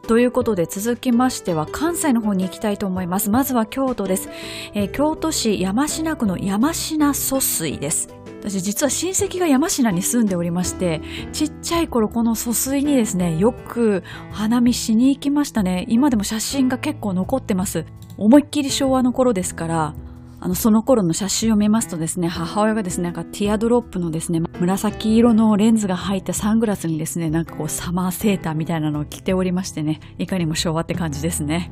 [0.03, 3.29] ということで続きましては関西の方に行きたいと思います。
[3.29, 4.29] まずは京都です。
[4.73, 8.07] えー、京都市山科区の山科疎水です。
[8.39, 11.01] 私実は親戚が山科に住んでおりまして
[11.33, 15.85] ちっちゃい頃この疎水にですねよく花見しに行きましたね。
[15.89, 17.85] 今でも写真が結構残ってます。
[18.17, 19.95] 思いっきり昭和の頃ですから
[20.39, 31.71] あのその頃の写真を見ますとですね母親がですねなんかティアドロップのですね紫色のレンズが入ったサングラスにですねなんかこうサマーセーターみたいなのを着ておりましてねいかにも昭和って感じですね。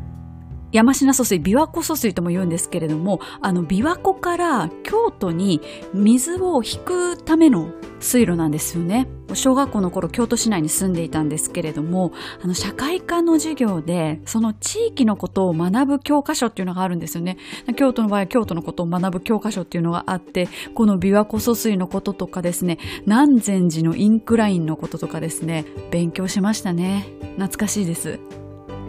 [0.71, 5.61] 山科疎水、琵琶湖疎水とも言うんですけれども、あの、琵琶湖から京都に
[5.93, 9.07] 水を引くための水路なんですよね。
[9.33, 12.11] 小学校の頃京都市内に住んでいたんですけれども、
[12.43, 17.37] あの、社会科の授業で、その地域のことを学ぶ教科書っていうのがあるんですよね。
[17.75, 27.07] 京都の場合は京都のことを学ぶ教科書っていうのがあって、この琵琶湖疎水のこととかですね、南禅寺のインクラインのこととかですね、勉強しましたね。
[27.37, 28.19] 懐かしいです。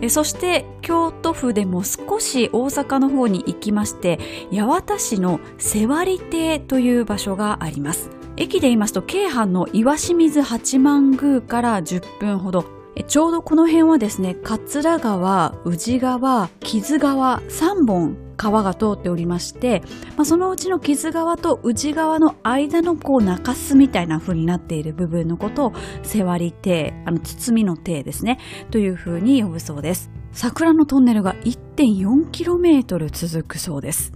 [0.09, 4.19] そして京都府でも少し大阪の方に行きまして
[4.53, 8.11] 八幡市の瀬割亭という場所があります。
[8.37, 12.65] 駅で言いますと京阪の岩清水八幡宮から10分ほど。
[13.09, 19.83] ちょうどこの辺はですね桂川宇治川木津川3本川が通っておりまして、
[20.17, 25.73] まあ、そのうちの木津川と宇治川の間のこう中州みたいな風になっている部分のことを
[26.03, 28.39] 瀬割亭あの包みの亭ですね
[28.71, 30.11] という風に呼ぶそうです。
[30.33, 34.13] 桜のトンネルが 1.4km 続くそうです。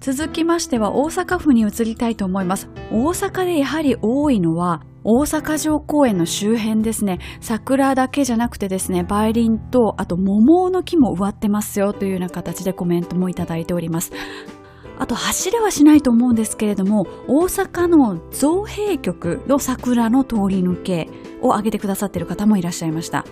[0.00, 2.68] 続きましては大阪府に移りたいと思います。
[2.92, 14.10] 大阪でやはり多いのは大阪城公園の周辺ですね、桜だけじゃなくてですね、梅林と、あと桃の木も植わってますよというような形でコメントもいただいております。
[14.98, 21.08] あと走れはしないと思うんですけれども、大阪の造幣局の桜の通り抜け
[21.40, 23.24] を挙げてくださっている方もいらっしゃいました。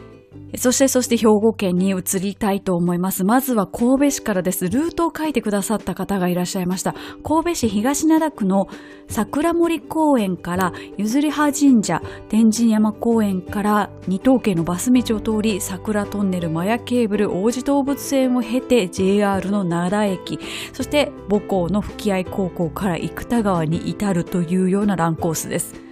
[0.57, 3.25] そして、そして兵庫県に移りたいと思います。
[3.25, 4.69] まずは神戸市からです。
[4.69, 6.95] ルートを書いてくださった方がいらっしゃいました。
[7.23, 8.69] 神戸市東灘区の
[9.09, 20.39] 桜森公園からゆずり葉神社、天神山公園から二等家のバス道を通り、桜トンネル、マヤケーブル、王子動物園を経て JR の灘駅、
[20.73, 25.84] そして母校の吹合高校から生田川に至るというようなランコースです。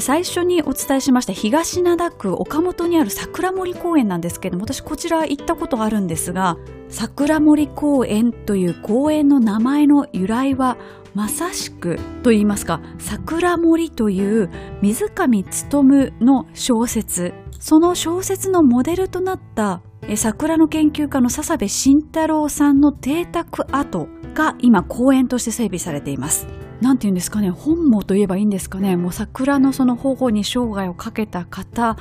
[0.00, 6.58] 最初にお伝えしました東灘区岡本にある桜森公園なんですけども私こちら行ったことあるんですが
[6.88, 10.76] 桜森公園という公園の名前の由来は
[11.14, 14.50] まさしくと言いますか桜森という
[14.82, 15.44] 水上勉
[16.20, 17.32] の小説。
[17.58, 19.80] その小説のモデルとなった
[20.14, 26.46] 桜の研究家の笹部慎太郎さんの邸宅跡が今公園として整備されています。
[26.80, 31.96] なんて言うんですかね、本望と言えばいいんですかね、もう桜のその保護に生涯をかけた方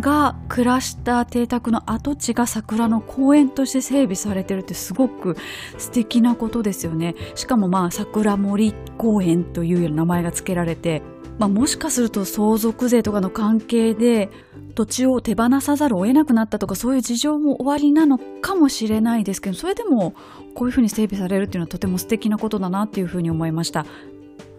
[0.00, 5.36] が暮らした邸宅の跡地が桜の公園として整備されてるってすごく
[5.78, 7.14] 素敵なことですよね。
[7.34, 11.02] しかもまあ桜森公園というような名前が付けられて、
[11.38, 14.30] まあ、もしかすると相続税とかの関係で
[14.78, 20.14] 土地を手放さざるを得なくなったとかそういう事情も終わりなのかもしれないですけどそれでも
[20.54, 23.86] こういうふうに整備されるっていうのはとても素敵なことだなっていうふうに思いました。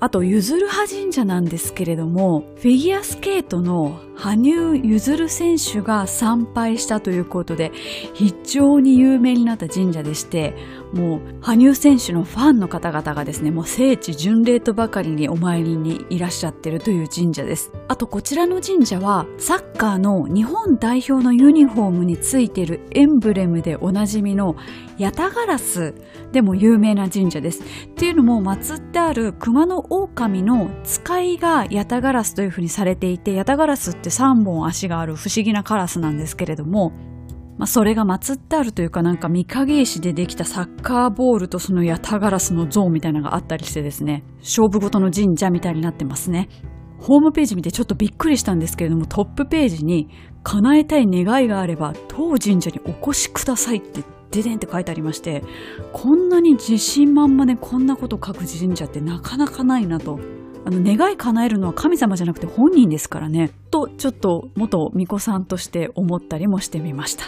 [0.01, 7.71] あと、ゆずるは神社なんですけれども、フィギュアスケートの羽生結弦選手が参拝したということで、
[8.13, 10.55] 非常に有名になった神社でして、
[10.93, 17.71] もう、羽生選手のファンの方々がですね、もう聖地巡礼とばかりにお参りにいらっしゃってるという神社です。
[17.87, 24.57] あと、こちらの神社は、サッカーの日本代表のユニフォームについているエンブレムでおなじみの
[24.97, 25.93] ヤタガラス
[26.33, 27.63] でも有名な神社です。
[27.63, 36.91] っていうのも、祀ってある熊の狼の使いがヤタガラスというふうにされていて、ヤタガラスって3本足がある不思議なカラスなんですけれども、
[37.57, 46.47] まあ、それが祀ってあるというかなんか御影石でできたサッカーボールとそのヤタガラスの像みたいなのがあったりしてですね、勝負事の神社みたいになってますね。
[46.99, 50.09] ホームページ見てちょっとびっくりしたんですけれども、トップページに
[50.43, 55.43] 叶えたい願いがあれば当神社にお越しくださいってででんって書いてありまして、
[55.91, 60.19] こんなに自信満々でこんなこと書く神社ってなかなかないなと。
[60.65, 63.51] あの、願い叶えるのは神様じゃなくて本人ですからね。
[63.71, 67.25] と、ちょっと元巫女さんとして思ったりもしてみました。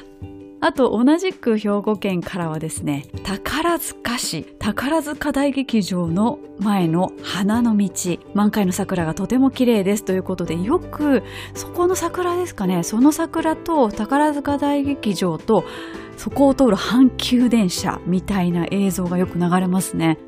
[0.63, 7.89] あと同じく兵庫県からはですね、宝塚市、宝塚大劇場の前の花の道、
[8.35, 11.23] 満開の桜がとても綺麗ですということで、よく
[11.55, 15.65] そこの桜ですかね、その桜と宝塚大劇場と
[16.15, 20.19] そこを通る阪急電車みたいな映像がよく流れますね。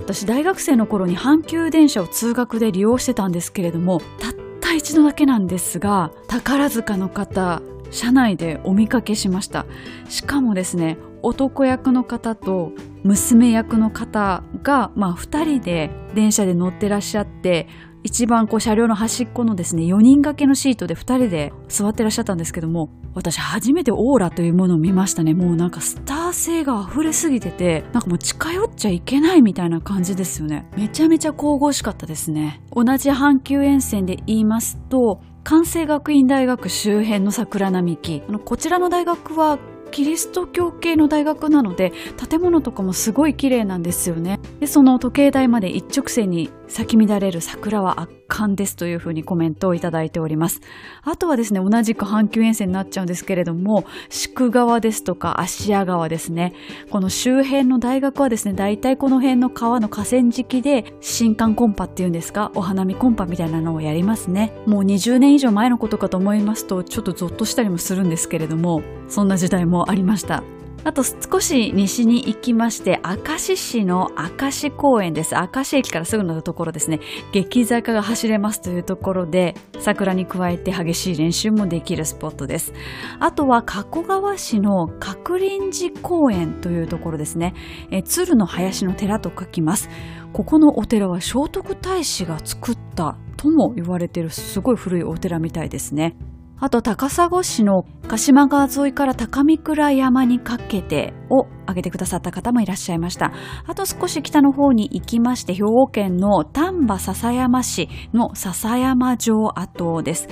[0.00, 9.66] 私大学生の頃に阪急電車を通学で利用してたんですけれども、たった一度だけなんですが、宝塚の方、車内でお見かけしました。
[10.08, 12.72] しかもですね、男役の方と
[13.02, 17.68] 娘役の方が、まあ、2人で電車で乗ってらっしゃって、
[18.02, 25.34] 一番こう車両の端っこのですね、4人掛けのシートで2人で座ってらっしゃったんですけども、私初めてオーラというものを見ましたね。
[25.34, 30.68] もうなんかスター性が溢れすぎてて、なんかもう近寄っちゃいけないみたいな感じですよね。
[30.76, 32.62] めちゃめちゃ神々しかったですね。
[32.74, 38.22] 同じ阪急沿線で言いますと、関西学院大学周辺の桜並木。
[38.44, 39.58] こちらの大学は
[39.90, 41.92] キリスト教系の大学なので
[42.28, 44.40] 建物とかもすごい綺麗なんですよね。
[44.60, 50.60] でその時計台まで一直線に咲き乱れる桜は圧巻ですというふうにコメントをいただいております。
[51.02, 56.54] あとはですね同じく阪急沿線になっちゃうんですけれども宿川ですとか芦屋川ですね。
[56.90, 64.52] この周辺の大学はですね大体この辺の川の河川敷で新刊コンパっていうんですかお花見コンパみたいなのをやりますね。
[64.66, 70.59] もう20年以上前のことかと思いますとちょっとゾッとしたりもするんですけれどもそんな時代もありました。
[70.82, 75.34] あと少し西に行きまして、明石市の明石公園です。
[75.34, 77.00] 明石駅からすぐのところですね。
[77.32, 82.72] 激坂が走れますというところで、桜に加えて激しい練習もできるスポットです。
[83.18, 87.54] あとは加古川市の角林寺公園というところですね。
[87.90, 89.90] え鶴の林の寺と書きます。
[90.32, 96.16] ここのお寺は聖徳太子が作ったとも言われているすごい古いお寺みたいですね。
[96.62, 103.32] あと高砂市の鹿島川沿いから高見倉山にかけてを挙げてくださった方もいらっしゃいました。
[103.66, 110.28] あと少し北の方に行きまして、兵庫県の丹波篠山市の篠山城跡です。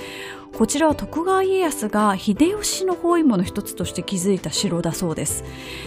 [0.57, 5.43] こちらは徳川家康が秀吉の包囲網の一つとして築いた城だそうです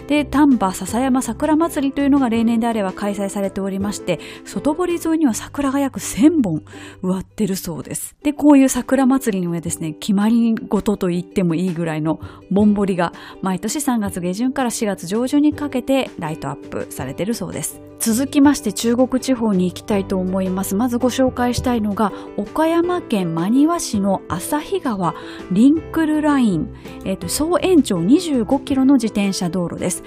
[0.07, 6.63] で丹波篠山桜祭りというのが例年であれば開催されておりまして外堀沿いには桜が約1000本
[7.03, 17.83] 植わってるそうですでこういう桜祭りにはですね決まり事と言ってもいいぐらいのぼんぼりが毎年3月下旬から4月上旬にかけてライトアップされてるそうです。
[18.05, 20.75] 続きまして中国地方に行きたいと思います。
[20.75, 25.15] まずご紹介したいのが岡山県真庭市の旭川
[25.53, 26.75] リンクルライン、
[27.05, 30.03] えーと、総延長25キロの自転車道路です。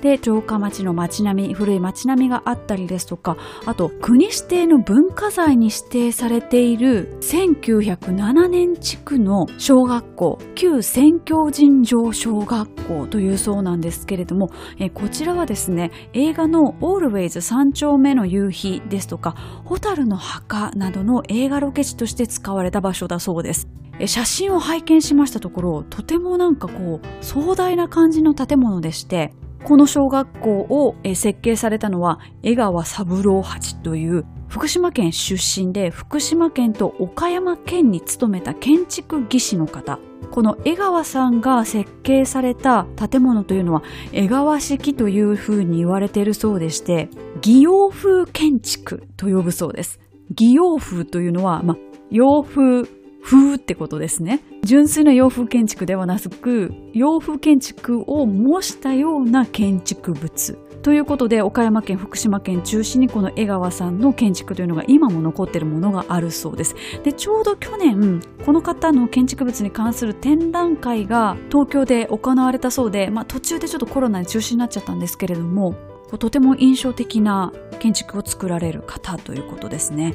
[0.00, 3.36] で城下町の町並み古い町並みがあったりですとか
[3.66, 19.34] あと国指定の文化財に指定されている1907年地区の小学校旧宣教尋常小学校というそうなんですけれどもえこちらはですね映画の「オールウェイズ三丁目の夕日」ですとか
[19.64, 23.68] 「蛍の墓」などの映画ロケ地として使われた場所だそうです。
[24.06, 29.32] 写真を拝見しましたところとてもなんかこう壮大な感じの建物でして
[29.64, 39.98] この小学校を設計されたのは江川三郎八という福島県出身で福島県と岡山県に勤めた建築技師の方。
[40.30, 43.82] この江川さんが設計された建物というのは
[44.12, 47.08] 江川式というふうに言われているそうでして
[47.40, 50.00] 擬洋風建築と呼ぶそうです。
[50.30, 51.76] 擬洋風というのは、まあ、
[52.10, 52.84] 洋風
[53.22, 54.40] 風ってことですね。
[54.64, 60.58] 純粋な洋風建築ではなく、洋風建築を模したような建築物。
[60.82, 75.74] ということで岡山県福島県中心にこの江川さんの建築というのが今も残っているものがあるそうですでちょうど去年この方の建築物に関する展覧会が東京で行われたそうで、まあ、途中でちょっとコロナで中止になっちゃったんですけれども
[76.18, 80.14] とても印象的な建築を作られる方ということですね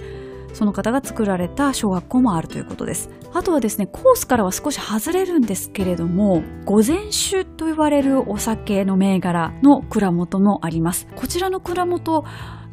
[0.54, 3.10] その方が作られた小学校もあるということです。
[3.34, 11.08] あとはですね、コースからは少し外れるんですけれども、午前酒と言われるお酒の銘柄の蔵元もあります。
[11.16, 12.24] こちらの蔵元、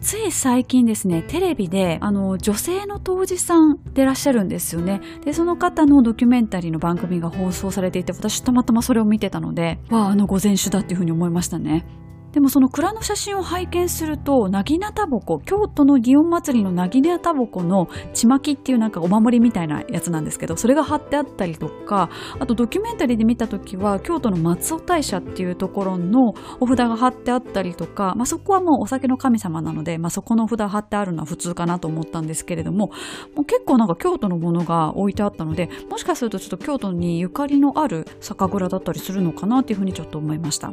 [0.01, 5.01] つい最近ですね、テレビで、あの、女性の当時さんでいらっしゃるんですよね。
[5.25, 11.85] で、その方のドキュメンタリーの番組が放送されていて、私たまたまそれを見てたので、わあ、あの午前酒だっていうふうに思いましたね。
[12.33, 22.09] でもその蔵の写真を拝見すると、なぎなたぼこ、京都の祇園祭のなぎなたぼこのちまきっていうなんかお守りみたいなやつなんですけど、それが貼ってあったりとか、
[22.39, 32.91] あとドキュメンタリーで見た時は、京都の松尾大社っていうところのお札が貼ってあったりとか、まあ、そこはもうお酒の神様なので、まあ、そこのお札貼ってあるのは普通かなと思ったんですけれども、
[33.35, 40.73] もう結構なんか京都のものが置いてあったので、もしかするとちょっと京都にゆかりのある酒蔵だったりするのかなっていうふうにちょっと思いました。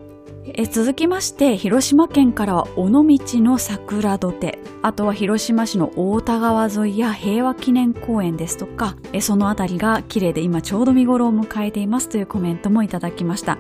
[0.54, 3.04] え続きまして広島県からは尾道
[3.42, 4.60] の桜土手。
[4.82, 13.58] あとは広島市の太田川沿いや平和記念公園ですとかえその辺りが綺麗で今ちょうど見頃を迎えていますというコメントもいただきました。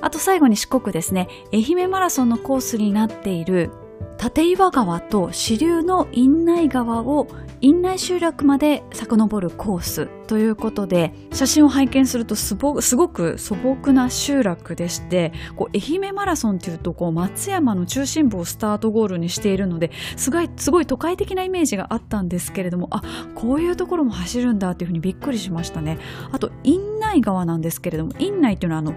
[0.00, 1.28] あと最後に四国ですね。
[1.52, 3.70] 愛媛マラソンのコースになっている
[4.20, 7.28] 立岩川と支流の院内川を
[7.60, 23.02] 院内集落まで遡るコースということで写真を拝見するとすごく素朴な集落でしてこう愛媛マラソンっていうとこう松山の中心部をスタートゴールにしているのですごいすごい都会的なイメージがあったんですけれどもあ
[23.34, 25.98] こういうところも走るんだっていうふうにびっくりしましたね。
[26.30, 28.94] あと院内川なんですけれども院内っていうのはあの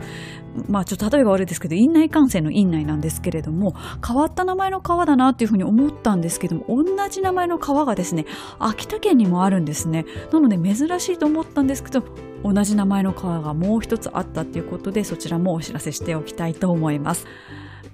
[0.67, 3.73] まあちょっと例えば悪いですけど院内感染の院内なんですけれども
[4.05, 8.25] 変わった名前の川だなっていうふうに思ったんですけども同じ名前の川がですね
[8.59, 12.03] 秋田県にもあるんですねなので珍しいと思ったんですけど
[12.43, 17.25] 同じ名前の川がもう一つあったっていうことでそちらもお知らせしておきたいと思います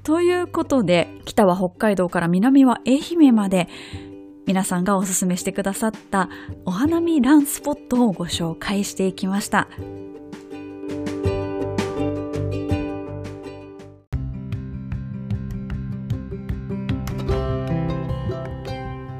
[0.03, 3.67] ということで北は北海道から南は愛媛まで
[4.45, 6.29] 皆さんがおすすめしてくださった
[6.63, 9.67] お花見ランスポットをご紹介していきました。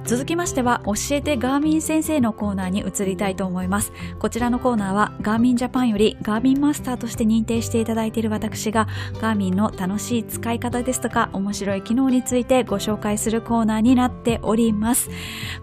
[0.08, 3.92] 続きましては教えてガーミン先生のコーナーに移りたいと思います。
[4.20, 8.88] こちらのコーナーはガーミンジャパンよりガーミンマスターとして認定していただいている私が
[9.20, 15.10] ガーミンの楽しい使い方ですとか面白い機能についてご紹介するコーナーになっております。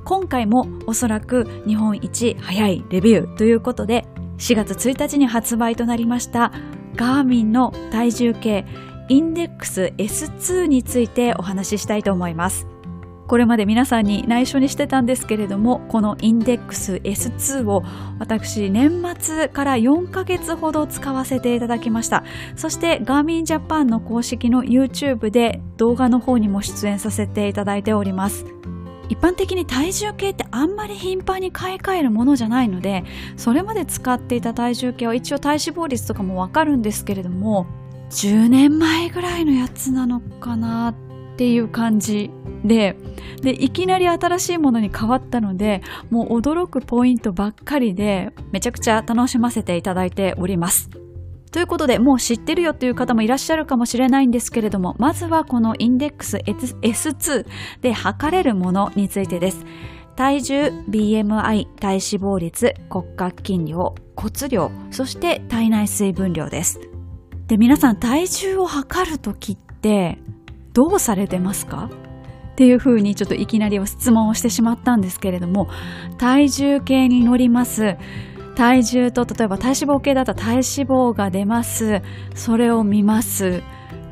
[0.04, 4.04] 今回もおそらく日本一早いレビューということで
[4.36, 6.52] 4月1日に発売となりました
[6.96, 8.66] ガーミンの体重計
[9.08, 12.73] インデックス S2 についてお話ししたいと思います。
[13.26, 17.82] これまで皆さんに内緒にしてたんですけれどもこのインデックス S2 を
[18.18, 22.24] 私年末から4ヶ月ほど使わせていただきました。
[22.56, 28.44] そしてガーミンジャパンの公式の YouTube で動画の方にも出演させていただいております。
[29.08, 33.04] 一般的に体重計ってあんまり頻繁に買い替えるものじゃないので
[33.36, 37.66] それまで使っていた体重計は一応体脂肪率とかもわかるんですけれども
[38.10, 40.94] 10年前ぐらいのやつなのかな
[41.34, 42.30] っていう感じ
[42.64, 42.96] で
[43.42, 50.88] でいきなり新しいものに変わったのでもう驚くポイントばっかりでめちゃくちゃ楽しませていただいております。
[51.50, 57.46] ということで、もう知ってるよという方もいらっしゃるかもしれないんですけれども、まずはこのインデックス S2
[57.80, 59.64] で測れるものについてです。
[60.16, 60.56] 体重、
[60.90, 66.80] BMI、体脂肪率、骨格筋量、骨量、そして体内水分量です。
[67.46, 70.18] で、皆さん体重を測るときって
[70.74, 71.88] どうされてますか？
[72.52, 75.68] っていうふうにちょっといきなり質問をしてしまったんですけれども、
[76.18, 77.96] 体重計に乗ります。
[78.54, 82.02] 体重と例えば体脂肪計だったら体脂肪が出ます。
[82.34, 83.62] それを見ます。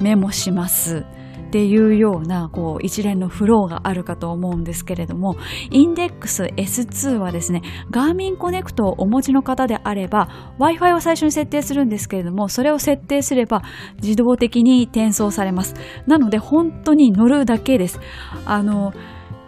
[0.01, 1.05] メモします。
[1.53, 5.37] っていうようなこう一連のフローがあるかと思うんですけれども
[5.71, 13.61] インデックス S2 はですねガーミンコネクトをお持ちの方であれば Wi-Fi を最初に設定するんですけれどもそれを設定すれば
[14.03, 15.75] 自動的に転送されます
[16.07, 18.01] なので本当に乗るだけです
[18.47, 18.95] あの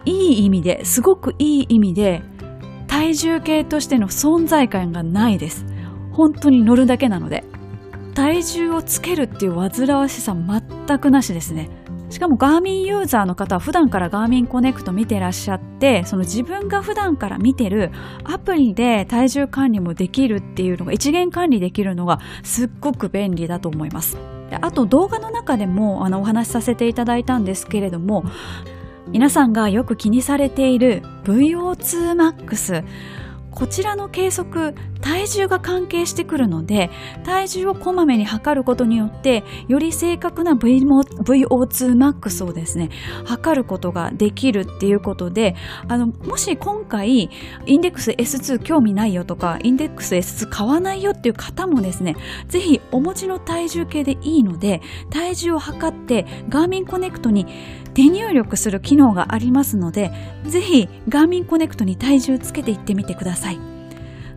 [0.05, 2.23] いい意味ですごくいい意味で
[2.87, 5.67] 体重計としての存在感がないです。
[6.13, 7.43] 本当に乗るだけなので。
[8.15, 11.69] 体重をつけるっていう煩わしさ全くなしですね。
[12.15, 17.91] しかもガーミンユーザーの方は普段からガーミンコネクト見てらっしゃって、その自分が普段から見てる
[18.23, 24.17] アプリで体重管理もできるっていうのが、一元管理できるのがすっごく便利だと思います。
[24.61, 28.23] あと動画の中でもあのお話しさせていただいたんですけれども、
[29.09, 32.85] 皆さんがよく気にされている VO2max
[33.55, 36.91] こちらの計測体重が関係してくるので
[37.25, 42.91] 体重をこまめに測ることによってより正確な VO2max をですね
[43.25, 45.55] 測ることができるっていうことで
[45.89, 47.31] あのもし今回
[47.67, 52.17] インデックス S2 興味ないよとかインデックス S2 買わないよっていう方もですね
[52.49, 54.81] ぜひお持ちの体重計でいいので
[55.11, 57.47] 体重を測ってガーミンコネクトに
[57.95, 60.13] 手入力する機能がありますので
[60.45, 63.59] ぜひガーミンコネクトに体重つけていってみてください。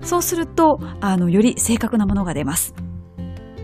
[0.01, 2.73] そうするとあのより正確なものが出ます。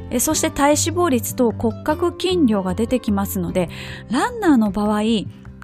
[0.09, 3.69] えそして体脂肪率と骨格筋量が出てきますので
[4.11, 5.01] ランナーの場合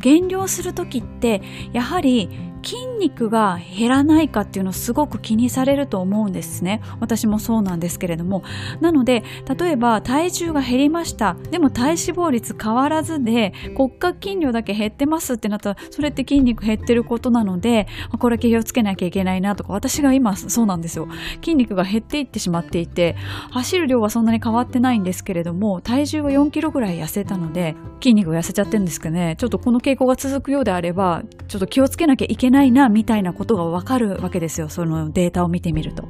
[0.01, 2.29] 減量する時ってやはり
[2.63, 6.81] 筋肉が減らないかっていうのをすごく気にされると思うんですね。
[6.99, 8.43] 私もそうなんですけれども。
[8.81, 9.23] なので、
[9.59, 11.35] 例えば体重が減りました。
[11.51, 17.87] でも体脂肪率変わらずで骨格筋量だけ減ってますってなったら、それって筋肉減ってることなので、
[18.19, 21.07] これ気をつけなきゃいけないなとか、私が今そうなんですよ。
[21.41, 23.15] 筋肉が減っていってしまっていて、
[23.51, 34.69] 走る量はそんなに変わってないんですけれども、体重は4キロぐらい痩せたので、筋肉が痩せちゃってるんですけどね、ちょっとこの傾向が続くようであれば、ちょっと気をつけなきゃいけないないな、みたいなことがわかるわけですよ。
[34.69, 36.07] そのデータを見てみると。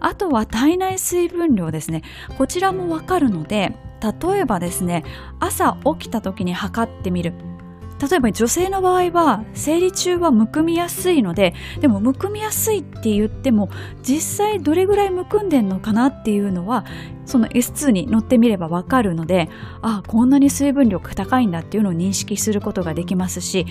[0.00, 2.02] あとは体内水分量ですね。
[2.36, 5.04] こちらもわかるので、例えばですね、
[5.40, 7.32] 朝起きた時に測ってみる。
[8.00, 13.70] 例えば女性の場合は生理中はむくみやすいのででもむくみやすいって言っても
[14.02, 16.84] 実際どれぐらいむくんでんのかなっていうのは
[17.28, 19.50] その S2 に乗ってみればわかるので
[19.82, 23.66] あこんなに水分量が高いんだっていうのを認識することができますし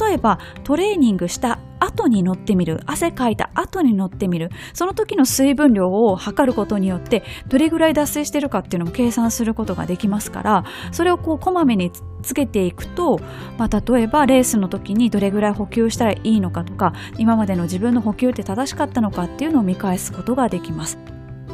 [0.00, 11.92] 例えばトレーニングした後に乗ってみる汗かいた後に乗ってみるその時の水分量を測ることによってどれぐらい脱水してるかっていうのも計算することができますからそれをこうこまめに
[12.26, 13.20] つけていくと、
[13.56, 20.98] まあ、例えばレースの時にどれぐらい補給したらいいのかとか今までの自分の補給って正しかったのかっていうのを見返すことができます。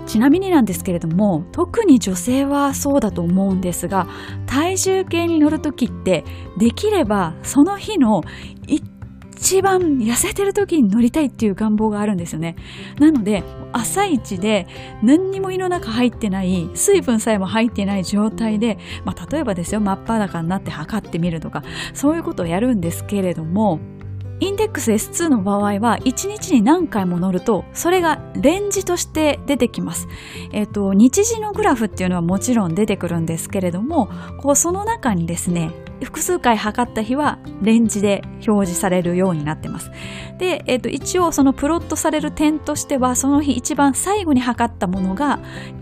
[0.06, 4.08] ちなみになんですけれども特に女性はそうだと思うんですが
[4.46, 6.24] 体重計に乗る時って
[6.58, 8.22] できればその日の
[8.66, 8.82] 一
[9.42, 12.54] 一番痩せてる時に乗りたいっていう願望があるんですよね。
[13.00, 14.68] なので、朝一で
[15.02, 23.80] 何にも胃の中入ってない、水分さえも入ってない状態で、まあ、例えばですよ、真っ裸になって測ってみるとか、そういうことをやるんですけれども、
[24.38, 30.08] インデックス S2 の場合は1日に何回も乗るとそれがレンジとして出てきます。
[30.50, 35.70] えっ、と日時のグラフっていうのはもちろん出てくるんですけれどもこうその中にですね
[36.04, 39.90] 複数回測った日はレンジで表示されるようになってます。
[40.42, 45.38] で、え、ー、と、一応そのプロットされる点としては、その日一番最後に測ったものが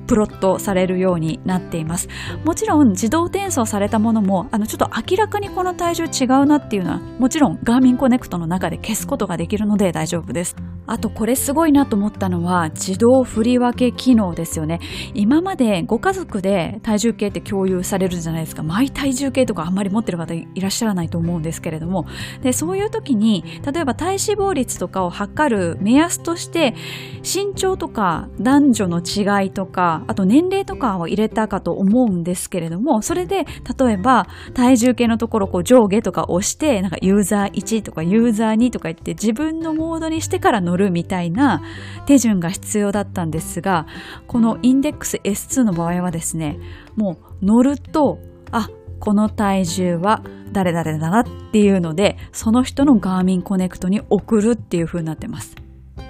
[0.06, 2.08] プロットされるようになっています。
[2.44, 10.56] もちろん自動転送されたものも、あの、ちょっと明らかにこの体重違うなっていうのは、もちろんガーミンコネクトの中で消すことができるので大丈夫です。
[10.86, 14.80] あとこれすごいなと思ったのは自動振り分け機能ですよね。
[15.14, 18.64] 今までご家族で体重計って共有されるじゃないですか。
[18.64, 22.06] マイ体重計とかあんまり持ってる方いらっしゃらないと思うんですけれども。
[22.42, 26.74] で、そういう時に、例えば体脂肪率とかを測る目安として、
[27.22, 33.44] 身長とか男女の違いとか、あと年齢とかを入れたかと思うんですけれども、それで、
[33.78, 41.62] 例えば体重計のところこう上下とか押して、なんかユーザー1とかユーザー2とか言って自分のモードにしてから乗るるみたいな
[42.07, 43.86] 手順が必要だったんですが、
[44.26, 46.59] このインデックス S2 の場合はですね、
[46.96, 48.18] もう乗ると、
[48.51, 48.68] あ、
[49.01, 50.22] この体重は
[50.53, 55.57] 誰々だなっていうので、その人のガーミンコネクトに送るっていう風になってます。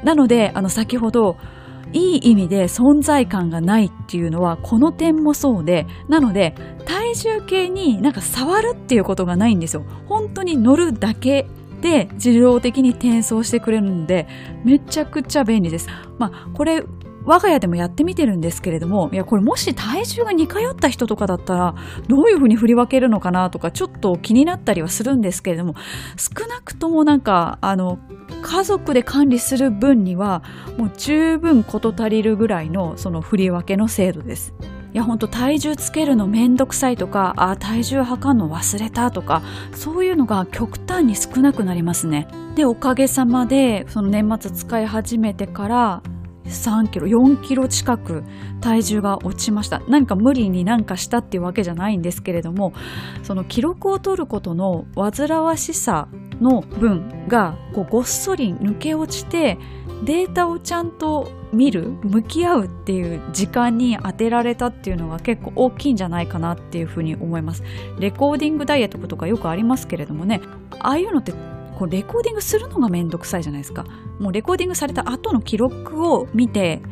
[0.05, 1.37] なので、あの先ほど、
[1.93, 9.85] いい意味で存在感がないっていうのはこの点もそうで、なので体重計になんか触るっていうことがないんですよ。
[10.07, 11.47] 本当に乗るだけ
[11.81, 14.29] で自動的に転送してくれるので
[14.65, 15.89] めちゃくちゃ便利です。
[16.19, 16.85] まあこれ
[17.25, 21.75] 我が家でもやってみてるんですけれども、いや、これもし体重が似通った人とかだったら、
[22.09, 25.75] どういうふうに振り分けるのかなとか、ちょっと気になったりはするんですけれども、
[26.17, 27.99] 少なくともなんか、あの、
[28.43, 30.43] 家族で管理する分には、
[30.79, 34.55] もう十分事足りるぐらいの、その振り分けの精度です。
[34.93, 39.43] いやほんと体重つけるのめんどくさいとかあ体重測るの忘れたとか
[39.73, 46.03] そういうのが極端に少なくなりますねでおかげさまでその年末使い始めてから
[46.51, 48.25] 3キロ4キロ近く
[48.61, 49.81] 体重が落ちました。
[49.89, 52.73] 何か無理になんかしたっていうわけじゃないんですけれども
[53.23, 56.09] その記録を取ることの煩わしさ
[56.41, 59.59] の分がこうごっそり抜け落ちて
[60.05, 67.63] データをちゃんと見る向き合うっていう時間に当てられたっていうのが結構大きいんじゃないかなっていうふうに思います。
[67.99, 70.41] レコーディングダイエットとかよくありますけれどもね
[70.79, 71.33] ああいうのって
[71.81, 73.87] こうレコーディングするのがめんどくさいじゃないですか。
[74.19, 76.83] もうレコーディングされた後の記録を見て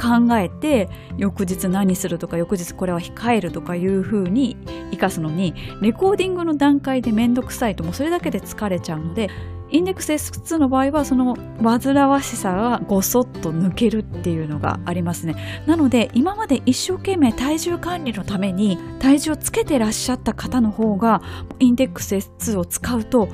[0.00, 0.88] 考えて
[1.18, 4.56] 翌日何するとか翌日これは控えるとかいう風に
[4.90, 9.28] 生かすのにレコーディングの段階でめんどくさいともうそれだけで疲れちゃうので
[9.70, 15.36] インデックス S2 の場合はその煩わしさがごそっと抜けるっていうのがありますね。
[15.66, 21.22] なので今まで一生懸命体重管理のために体重をつけてらっしゃった方の方が
[21.58, 23.28] インデックス S2 を使うとわ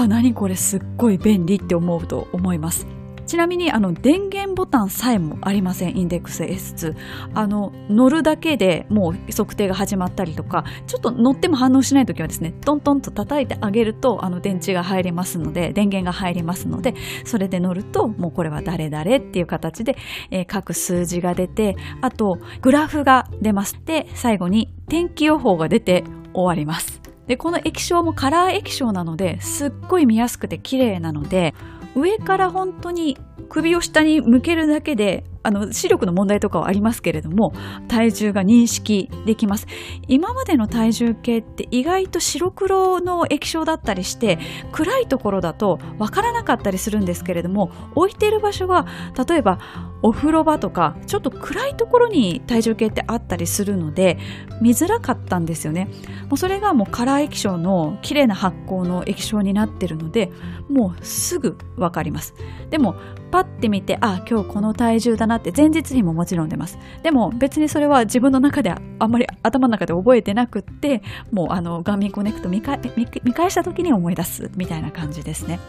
[0.00, 2.99] あ何これすっごい便利って思うと思います。
[3.30, 6.96] ちなみにあの電源ボタンさえもありませんインデックス S2
[7.32, 19.96] あの乗るだけでもう測定が始まったりとかちょっと乗っても反応しない時はですねトントンと叩いてあげるとあの電池が入りますので電源が入りますのでそれで乗るともうこれは誰々っていう形で、
[20.32, 26.02] えー、各数字が出てあとグラフが出ますで最後に天気予報が出て
[26.34, 27.00] 終わります。
[27.28, 31.54] でこの液晶もカラー液晶なのですっごい見やすくて綺麗なので
[31.94, 33.18] 上から本当に
[33.48, 37.52] 首を下に向けるだけであの視力の問題とかはありますけれども
[37.88, 39.66] 体重が認識できます。
[40.08, 44.38] 今までの体重計って意外と白黒の液晶だったりして
[44.72, 48.86] 暗いところだとわからなかったりするんですけれども置いている場所が
[49.28, 49.58] 例えば
[50.02, 54.18] お風呂場とかちょっと暗いところに体重計ってあったりするので
[54.60, 55.88] 見づらかったんですよね。
[56.28, 60.30] もうそれがもうカラー液晶の綺麗な発光の液晶になっているので
[60.68, 62.34] もうすぐわかります。
[62.70, 62.94] でも
[63.30, 66.78] パッて見てあ今日この体重だなって前日にももちろん出ます。
[67.02, 75.60] でも別にそれは自分の中であんまり頭の中で覚えてなくってもうあのガーミンコネクト見返した時に思い出すみたいな感じですね。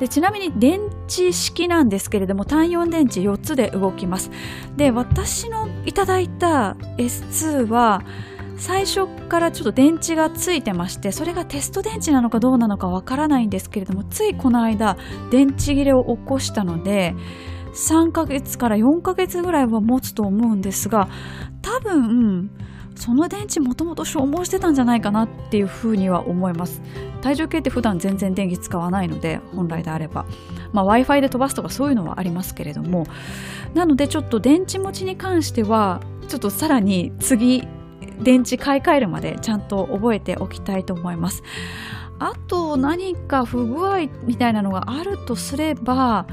[0.00, 4.30] でちなみに電池式なんですけれども単4電池4つで動きます。
[4.76, 8.02] で私のいただいた S2 は
[8.60, 14.98] 最初からちょっと電池がついてましてそれがテスト電池なのかどうなのかわからないんですけれどもついこの間
[15.30, 17.14] 電池切れを起こしたので
[17.72, 21.08] 3ヶ月から4ヶ月ぐらいは持つと思うんですが
[21.62, 22.50] 多分
[22.96, 26.82] その電池もともと消耗してたんじゃないかなっていうふうには思います。
[27.22, 30.26] 体重計って普段全然電気使わないので本来であれば、
[30.72, 33.06] まあ、w i f i で飛ばすとかそういうのはありますけれども。
[33.72, 37.66] なのでちょっと電池持ちに関してはちょっとさらに次
[38.22, 41.42] 電池買い替えるまでちゃんと覚えておきたいと思います。
[42.18, 46.26] あと何か不具合みたいなのがあるとすれば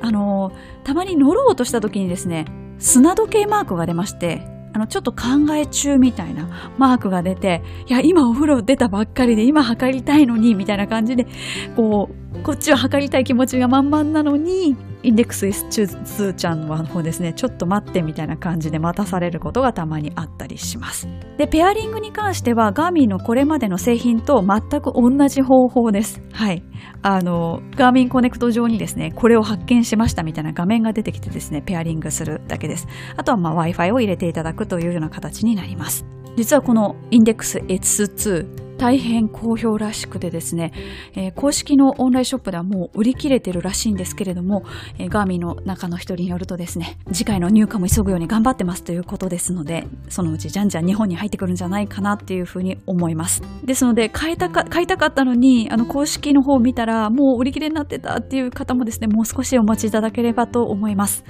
[0.00, 0.52] あの
[0.82, 2.46] たまに乗ろうとした時にですね
[2.78, 4.42] 砂時計マークが出まして
[4.74, 11.26] あの、ちょっと考え中みたいなマークが出て、いや、今お風呂出たばっかりで今測りたいのに、みたいな感じで、
[11.76, 21.08] こう、こっちを測りたい気持ちが満々なのに、インデックス S2 ちゃんの方ですね、ちょっと待ってみたいな感じで待たされることがたまにあったりします。
[21.38, 26.20] で、ペアリングに関しては、ガーミンのこれまでの製品と全く同じ方法です。
[26.32, 26.62] はい。
[27.02, 32.86] あの、ガーミンコネクト上にですね、これを発見しましたみたいな画面が出てきてですね、ペアリングするだけです。
[33.16, 36.06] あとは、まあ、Wi-Fi を入れていただくというような形になります。
[36.36, 40.72] 実はこのインデックス S2 大変好評らしくてですね、
[41.14, 44.64] えー、公式のオンラインショップではもう売り切れてるらしいんですけれども、
[44.98, 53.40] えー、ガーミンの中の一人によるとですね、次回の入荷も急ぐように頑張ってますということですので、そのうちじゃんじゃん日本に入ってくるんじゃないかなっていうふうに思います。
[53.62, 61.24] ですので、買いたか、買いたかったのに、あの、公式の方を見たら、もう売り切れになってたっていう方もですね、もう少しお待ちいただければと思います。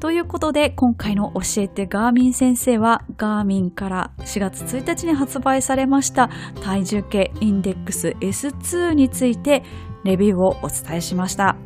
[0.00, 6.28] ということで、今回の教えてガーミン先生は、ガーミンから4月1日に発売されました
[6.60, 9.62] 体重計インデックス S2 について
[10.04, 11.56] レビューをお伝えしました。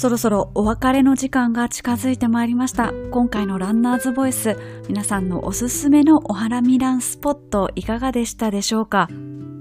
[0.00, 2.90] そろそろお別れの時間が近づいてまいりました。
[3.10, 4.56] 今回のランナーズボイス、
[4.88, 9.10] 皆さんのおすすめのお花見ランスポットいかがでしたでしょうか？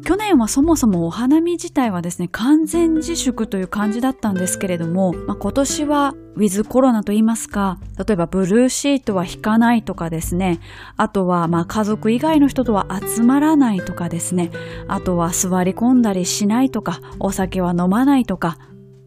[0.05, 10.61] 去年はそもそもお花見自体はですね、完全自粛という感じだったんですけれども、まあ、今年はウィズコロナと言いますか、例えばブルーシートは引かないとかですね、
[10.95, 14.51] あとはまあ家族以外の人とは集まらないとかですね、
[14.87, 18.57] あとは座り込んだりしないとか、お酒は飲まないとか、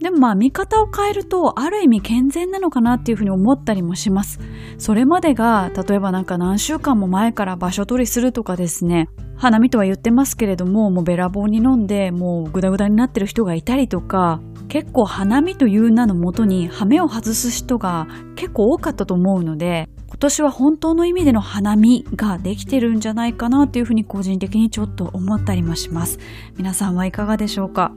[0.03, 4.41] でもまあ見方を変えるとある意味健全なのかなっていうふうに思ったりもします。
[4.79, 26.19] それまでが例えばなんか何週間も前から場所取りするとかですね、花見とは言ってますけれども、もうべらぼうに飲んでもうグダグダになってる人がいたりとか、結構花見という名のもとに羽目を外す人が結構多かったと思うので、今年は本当の意味での花見ができてるんじゃないかなっていうふうに個人的にちょっと思ったりもします。
[26.57, 27.93] 皆さんはいかがでしょうか？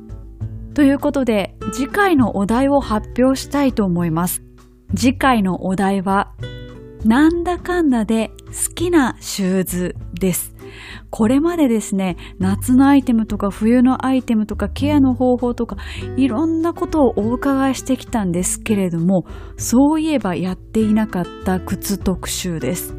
[0.75, 4.43] ということで、次回のお題を発表したいと思います。
[4.93, 6.33] 次回のお題は、
[7.05, 10.53] なんだかんだで好きなシューズです。
[11.11, 15.77] これまでですね、夏のアイテムとか冬のアイテムとかケアの方法とか
[16.17, 22.93] いろんなことをお伺いしてきたんですけれども、そういえばやっていなかった靴特集です。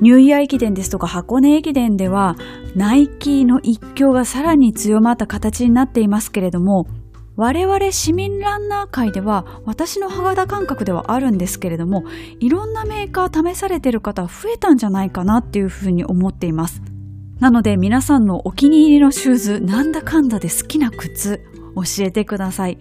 [0.00, 2.36] ニューイヤー駅伝ですとか箱根駅伝では
[2.74, 6.86] ナイキの一強がさらに強まった形になっていますけれども、
[7.40, 12.04] 我々市民ランナー界では私の肌感覚ではあるんですけれども
[12.38, 16.82] いろんなメーカー試されてる方増えたんじゃないかなっていうふうに思っています
[17.38, 21.40] なので皆さんのお気に入りのシューズなんだかんだで好きな靴
[21.74, 22.76] 教えてください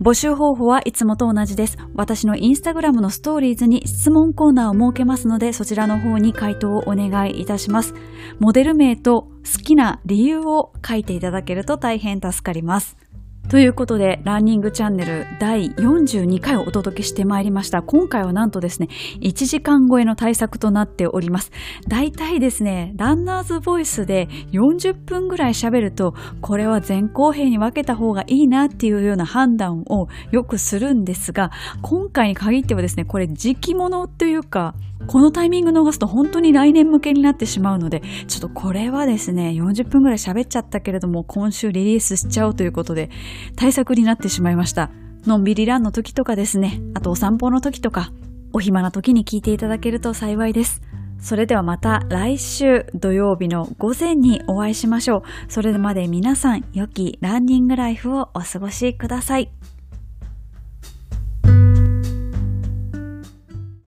[0.00, 1.76] 募集方法はいつもと同じです。
[1.94, 7.94] 私のインスタグラムのストーリーズに質問コーナーを設けますので、そちらの方に回答をお願いいたします。
[8.38, 12.96] モデル名と好きな理由を書いていただけると大変助かります。
[13.48, 17.80] ということで、ランニングチャンネル第42回をお届けしてまいりました。
[17.80, 18.88] 今回はなんとですね、
[19.20, 21.50] 1時間超えの対策となっております。
[21.88, 34.74] 大体ですね、ランナーズボイスで40分ぐらい喋ると、これは前後編に分けた方がいいなっていうような判断をよくするんですが、今回に限ってはですね、これ時期物というか、
[35.06, 43.10] このタイミング逃すと本当に来年向けになってしまうので、ちょっとこれはですね、40分ぐらい喋っちゃったけれども、今週リリースしちゃおうということで、
[43.56, 44.90] 対策になってしまいました。
[45.26, 48.12] のんびりランの時とかですね、あとお散歩の時とか、
[48.52, 50.82] お暇な時に聞いていただけると幸いです。
[51.20, 55.22] それではまた来週土曜日の午前にお会いしましょう。
[55.48, 59.50] それまで皆さん良きランニングライフをお過ごしください。